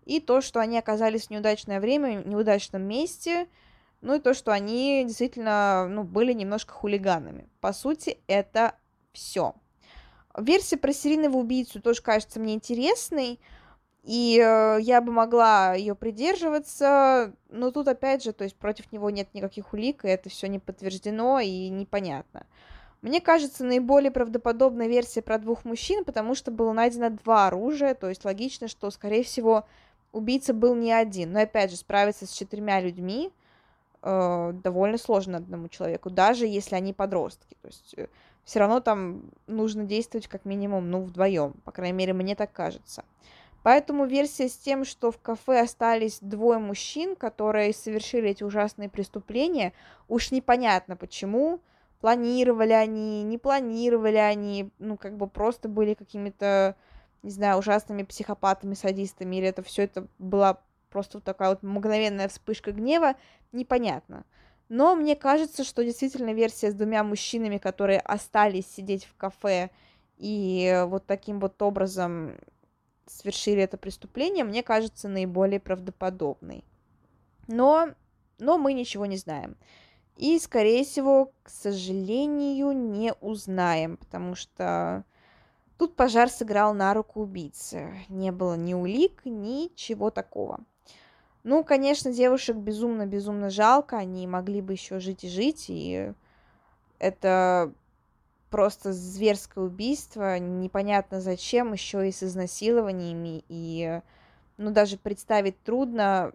и 0.05 0.21
то, 0.21 0.41
что 0.41 0.61
они 0.61 0.79
оказались 0.79 1.27
в 1.27 1.31
неудачное 1.31 1.81
время, 1.81 2.21
в 2.21 2.27
неудачном 2.27 2.83
месте, 2.83 3.47
ну 4.01 4.17
и 4.17 4.21
то, 4.21 4.35
что 4.35 4.53
они 4.53 5.05
действительно 5.07 5.87
ну, 5.89 6.03
были 6.03 6.33
немножко 6.33 6.73
хулиганами. 6.73 7.49
По 7.61 7.73
сути, 7.73 8.19
это 8.27 8.75
все. 9.13 9.55
Версия 10.37 10.77
про 10.77 10.93
серийного 10.93 11.37
убийцу 11.37 11.81
тоже 11.81 12.03
кажется 12.03 12.41
мне 12.41 12.55
интересной, 12.55 13.39
и 14.05 14.39
э, 14.39 14.79
я 14.83 15.01
бы 15.01 15.13
могла 15.13 15.75
ее 15.75 15.95
придерживаться, 15.95 17.33
но 17.49 17.71
тут 17.71 17.89
опять 17.89 18.23
же, 18.23 18.35
то 18.35 18.45
есть 18.45 18.55
против 18.55 18.93
него 18.93 19.09
нет 19.09 19.33
никаких 19.33 19.73
улик, 19.73 20.05
и 20.05 20.09
это 20.09 20.29
все 20.29 20.47
не 20.47 20.59
подтверждено 20.59 21.41
и 21.41 21.71
непонятно. 21.71 22.47
Мне 23.01 23.23
кажется, 23.23 23.65
наиболее 23.65 24.11
правдоподобная 24.11 24.89
версия 24.89 25.23
про 25.23 25.39
двух 25.39 25.65
мужчин, 25.65 26.05
потому 26.05 26.35
что 26.35 26.51
было 26.51 26.73
найдено 26.73 27.11
два 27.11 27.47
оружия, 27.49 27.95
то 27.95 28.11
есть 28.11 28.25
логично, 28.27 28.69
что, 28.69 28.91
скорее 28.91 29.25
всего, 29.25 29.65
убийца 30.13 30.53
был 30.53 30.75
не 30.75 30.93
один. 30.93 31.33
Но 31.33 31.41
опять 31.41 31.71
же, 31.71 31.77
справиться 31.77 32.27
с 32.27 32.31
четырьмя 32.31 32.81
людьми 32.81 33.33
э, 34.03 34.53
довольно 34.63 34.99
сложно 34.99 35.39
одному 35.39 35.69
человеку, 35.69 36.11
даже 36.11 36.47
если 36.47 36.75
они 36.77 36.93
подростки. 36.93 37.57
То 37.63 37.69
есть 37.69 37.95
э, 37.97 38.09
все 38.45 38.59
равно 38.59 38.81
там 38.81 39.31
нужно 39.47 39.85
действовать 39.85 40.29
как 40.29 40.45
минимум, 40.45 40.91
ну, 40.91 41.03
вдвоем. 41.03 41.55
По 41.65 41.73
крайней 41.73 41.97
мере, 41.97 42.13
мне 42.13 42.35
так 42.35 42.53
кажется. 42.53 43.05
Поэтому 43.65 44.05
версия 44.05 44.51
с 44.51 44.59
тем, 44.59 44.85
что 44.85 45.11
в 45.11 45.19
кафе 45.19 45.61
остались 45.61 46.19
двое 46.21 46.59
мужчин, 46.59 47.17
которые 47.17 47.73
совершили 47.73 48.29
эти 48.29 48.45
ужасные 48.45 48.91
преступления, 48.91 49.73
уж 50.07 50.33
непонятно 50.33 50.97
почему. 50.97 51.61
Планировали 52.03 52.75
они, 52.75 53.23
не 53.23 53.39
планировали 53.39 54.19
они, 54.19 54.71
ну, 54.79 54.99
как 54.99 55.17
бы 55.17 55.27
просто 55.27 55.71
были 55.71 55.95
какими-то, 55.95 56.77
не 57.23 57.31
знаю, 57.31 57.57
ужасными 57.57 58.03
психопатами, 58.03 58.75
садистами, 58.75 59.37
или 59.37 59.49
это 59.49 59.63
все 59.63 59.85
это 59.85 60.09
была 60.19 60.61
просто 60.91 61.17
вот 61.17 61.25
такая 61.25 61.49
вот 61.49 61.63
мгновенная 61.63 62.29
вспышка 62.29 62.71
гнева, 62.71 63.15
непонятно. 63.53 64.27
Но 64.69 64.95
мне 64.95 65.17
кажется, 65.17 65.65
что 65.65 65.83
действительно 65.83 66.35
версия 66.35 66.71
с 66.71 66.75
двумя 66.75 67.03
мужчинами, 67.03 67.57
которые 67.57 68.01
остались 68.01 68.67
сидеть 68.67 69.07
в 69.07 69.17
кафе 69.17 69.71
и 70.19 70.85
вот 70.87 71.07
таким 71.07 71.41
вот 71.41 71.63
образом 71.63 72.35
совершили 73.07 73.63
это 73.63 73.77
преступление, 73.77 74.45
мне 74.45 74.63
кажется 74.63 75.09
наиболее 75.09 75.61
правдоподобной. 75.61 76.65
Но, 77.47 77.91
но 78.39 78.59
мы 78.59 78.73
ничего 78.73 79.07
не 79.07 79.17
знаем. 79.17 79.57
И, 80.17 80.39
скорее 80.39 80.85
всего, 80.85 81.33
к 81.43 81.51
сожалению, 81.51 82.73
не 82.73 83.13
узнаем, 83.21 83.97
потому 83.97 84.35
что 84.35 85.05
тут 85.77 85.97
пожар 85.97 86.31
сыграл 86.31 86.73
на 86.73 86.95
руку 86.95 87.21
убийцы. 87.21 87.93
Не 88.09 88.31
было 88.31 88.55
ни 88.55 88.75
улик, 88.75 89.23
ничего 89.25 90.11
такого. 90.11 90.61
Ну, 91.43 91.63
конечно, 91.65 92.13
девушек 92.13 92.57
безумно-безумно 92.57 93.51
жалко, 93.51 93.99
они 93.99 94.27
могли 94.27 94.63
бы 94.63 94.73
еще 94.73 94.99
жить 94.99 95.25
и 95.25 95.29
жить, 95.29 95.67
и 95.69 96.13
Это 96.99 97.75
просто 98.55 98.93
зверское 98.93 99.65
убийство, 99.65 100.39
непонятно 100.39 101.21
зачем, 101.21 101.73
еще 101.73 102.09
и 102.09 102.13
с 102.13 102.23
изнасилованиями, 102.23 103.43
и 103.49 104.01
ну 104.59 104.71
даже 104.71 104.97
представить 104.97 105.61
трудно, 105.65 106.33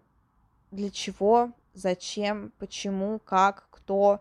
для 0.69 0.89
чего, 0.89 1.51
зачем, 1.73 2.51
почему, 2.59 3.21
как, 3.23 3.69
кто. 3.71 4.19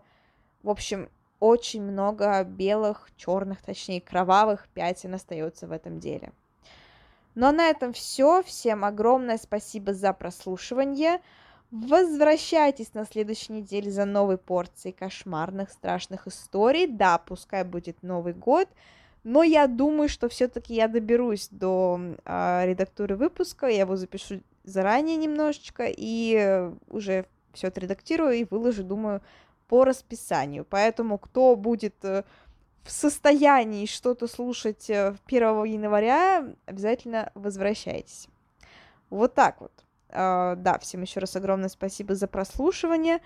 В 0.63 0.69
общем, 0.69 1.09
очень 1.41 1.83
много 1.83 2.41
белых, 2.45 3.09
черных, 3.17 3.61
точнее 3.61 3.99
кровавых 3.99 4.69
пятен 4.69 5.15
остается 5.15 5.67
в 5.67 5.73
этом 5.73 5.99
деле. 5.99 6.31
Ну 7.35 7.47
а 7.47 7.51
на 7.51 7.67
этом 7.67 7.91
все. 7.91 8.43
Всем 8.43 8.85
огромное 8.85 9.37
спасибо 9.37 9.93
за 9.93 10.13
прослушивание. 10.13 11.19
Возвращайтесь 11.71 12.95
на 12.95 13.05
следующей 13.05 13.53
неделе 13.53 13.91
за 13.91 14.05
новой 14.05 14.39
порцией 14.39 14.91
кошмарных, 14.91 15.69
страшных 15.69 16.25
историй. 16.25 16.87
Да, 16.87 17.19
пускай 17.19 17.63
будет 17.63 18.01
Новый 18.01 18.33
год, 18.33 18.67
но 19.23 19.43
я 19.43 19.67
думаю, 19.67 20.09
что 20.09 20.29
все-таки 20.29 20.73
я 20.73 20.87
доберусь 20.87 21.47
до 21.51 21.99
э, 22.25 22.61
редактуры 22.65 23.15
выпуска, 23.15 23.67
я 23.67 23.81
его 23.81 23.97
запишу 23.97 24.41
заранее 24.63 25.17
немножечко 25.17 25.85
и 25.87 26.71
уже 26.87 27.25
все 27.53 27.67
отредактирую 27.67 28.33
и 28.33 28.45
выложу, 28.45 28.83
думаю, 28.83 29.21
по 29.67 29.83
расписанию. 29.83 30.65
Поэтому 30.67 31.19
кто 31.19 31.55
будет 31.55 32.03
э, 32.03 32.23
в 32.83 32.89
состоянии 32.91 33.85
что-то 33.85 34.27
слушать 34.27 34.89
1 34.89 35.17
э, 35.29 35.67
января, 35.67 36.47
обязательно 36.65 37.31
возвращайтесь. 37.35 38.27
Вот 39.11 39.35
так 39.35 39.61
вот. 39.61 39.71
Uh, 40.09 40.55
да, 40.55 40.79
всем 40.79 41.01
еще 41.03 41.19
раз 41.19 41.35
огромное 41.35 41.69
спасибо 41.69 42.15
за 42.15 42.27
прослушивание. 42.27 43.19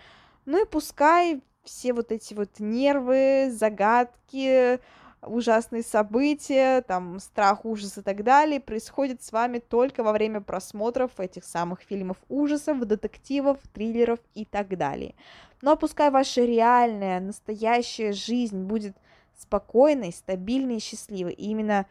Ну 0.46 0.62
и 0.62 0.67
пускай 0.67 1.41
все 1.63 1.93
вот 1.93 2.12
эти 2.12 2.34
вот 2.34 2.60
нервы, 2.60 3.50
загадки, 3.52 4.80
ужасные 5.22 5.84
события, 5.84 6.82
там, 6.82 7.19
страх, 7.19 7.65
ужас 7.65 7.98
и 7.98 8.02
так 8.02 8.24
далее 8.24 8.60
происходят 8.60 9.24
с 9.24 9.32
вами 9.32 9.60
только 9.60 10.04
во 10.04 10.12
время 10.12 10.41
просмотров 10.41 11.19
этих 11.19 11.46
самых 11.46 11.82
фильмов 11.82 12.17
ужасов, 12.30 12.80
детективов, 12.86 13.60
триллеров 13.74 14.19
и 14.34 14.46
так 14.46 14.78
далее. 14.78 15.15
Но 15.62 15.69
ну, 15.69 15.74
а 15.74 15.76
пускай 15.78 16.12
ваша 16.12 16.41
реальная, 16.41 17.19
настоящая 17.22 18.12
жизнь 18.12 18.63
будет 18.63 18.98
спокойной, 19.38 20.12
стабильной 20.12 20.78
и 20.78 20.82
счастливой. 20.82 21.34
И 21.34 21.50
именно 21.50 21.86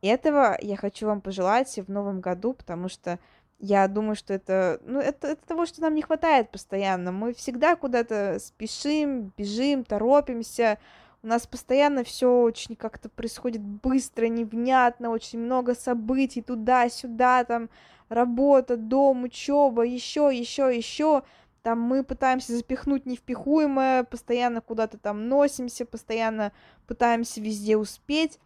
этого 0.00 0.56
я 0.60 0.76
хочу 0.76 1.06
вам 1.06 1.20
пожелать 1.20 1.78
в 1.78 1.90
новом 1.90 2.20
году, 2.20 2.54
потому 2.54 2.88
что 2.88 3.18
я 3.58 3.88
думаю, 3.88 4.14
что 4.14 4.32
это, 4.34 4.80
ну, 4.84 5.00
это, 5.00 5.28
это 5.28 5.46
того, 5.46 5.66
что 5.66 5.80
нам 5.82 5.94
не 5.94 6.02
хватает 6.02 6.50
постоянно. 6.50 7.10
Мы 7.10 7.34
всегда 7.34 7.74
куда-то 7.74 8.38
спешим, 8.38 9.32
бежим, 9.36 9.84
торопимся. 9.84 10.78
У 11.22 11.26
нас 11.26 11.46
постоянно 11.46 12.04
все 12.04 12.42
очень 12.42 12.76
как-то 12.76 13.08
происходит 13.08 13.60
быстро, 13.60 14.26
невнятно, 14.26 15.10
очень 15.10 15.40
много 15.40 15.74
событий 15.74 16.40
туда-сюда, 16.40 17.42
там 17.44 17.68
работа, 18.08 18.76
дом, 18.76 19.24
учеба, 19.24 19.82
еще, 19.82 20.30
еще, 20.32 20.74
еще. 20.74 21.24
Там 21.64 21.80
мы 21.80 22.04
пытаемся 22.04 22.56
запихнуть 22.56 23.04
невпихуемое, 23.04 24.04
постоянно 24.04 24.60
куда-то 24.60 24.96
там 24.96 25.28
носимся, 25.28 25.84
постоянно 25.84 26.52
пытаемся 26.86 27.40
везде 27.40 27.76
успеть. 27.76 28.38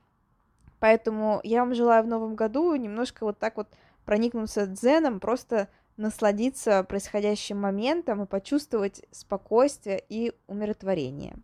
Поэтому 0.80 1.40
я 1.44 1.60
вам 1.60 1.74
желаю 1.74 2.02
в 2.02 2.08
новом 2.08 2.34
году 2.34 2.74
немножко 2.74 3.24
вот 3.24 3.38
так 3.38 3.58
вот 3.58 3.68
проникнуться 4.04 4.66
дзеном, 4.66 5.20
просто 5.20 5.68
насладиться 5.96 6.84
происходящим 6.84 7.60
моментом 7.60 8.22
и 8.22 8.26
почувствовать 8.26 9.04
спокойствие 9.10 10.02
и 10.08 10.32
умиротворение. 10.46 11.36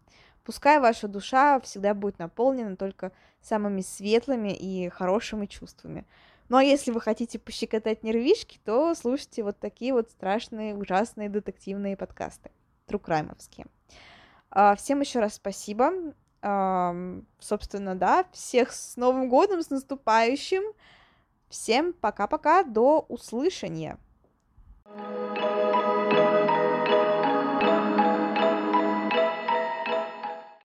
Пускай 0.45 0.81
ваша 0.81 1.09
душа 1.09 1.61
всегда 1.61 1.93
будет 1.93 2.19
наполнена 2.19 2.77
только 2.77 3.13
самыми 3.43 3.83
светлыми 3.83 4.55
и 4.55 4.89
хорошими 4.89 5.47
чувствами. 5.47 6.07
Ну 6.49 6.57
а 6.57 6.65
если 6.65 6.91
вы 6.91 7.03
хотите 7.03 7.39
пощекотать 7.39 8.03
нервишки, 8.03 8.59
то 8.65 8.95
слушайте 8.95 9.43
вот 9.43 9.59
такие 9.59 9.93
вот 9.93 10.09
страшные, 10.09 10.75
ужасные 10.75 11.29
детективные 11.29 11.95
подкасты, 11.95 12.51
трукраймовские. 12.87 13.67
Всем 14.79 15.01
еще 15.01 15.21
раз 15.21 15.35
спасибо. 15.35 15.93
Собственно, 17.39 17.95
да, 17.95 18.25
всех 18.33 18.73
с 18.73 18.97
Новым 18.97 19.29
годом, 19.29 19.61
с 19.63 19.69
наступающим. 19.69 20.63
Всем 21.49 21.93
пока-пока, 21.93 22.63
до 22.63 23.07
услышания. 23.09 23.99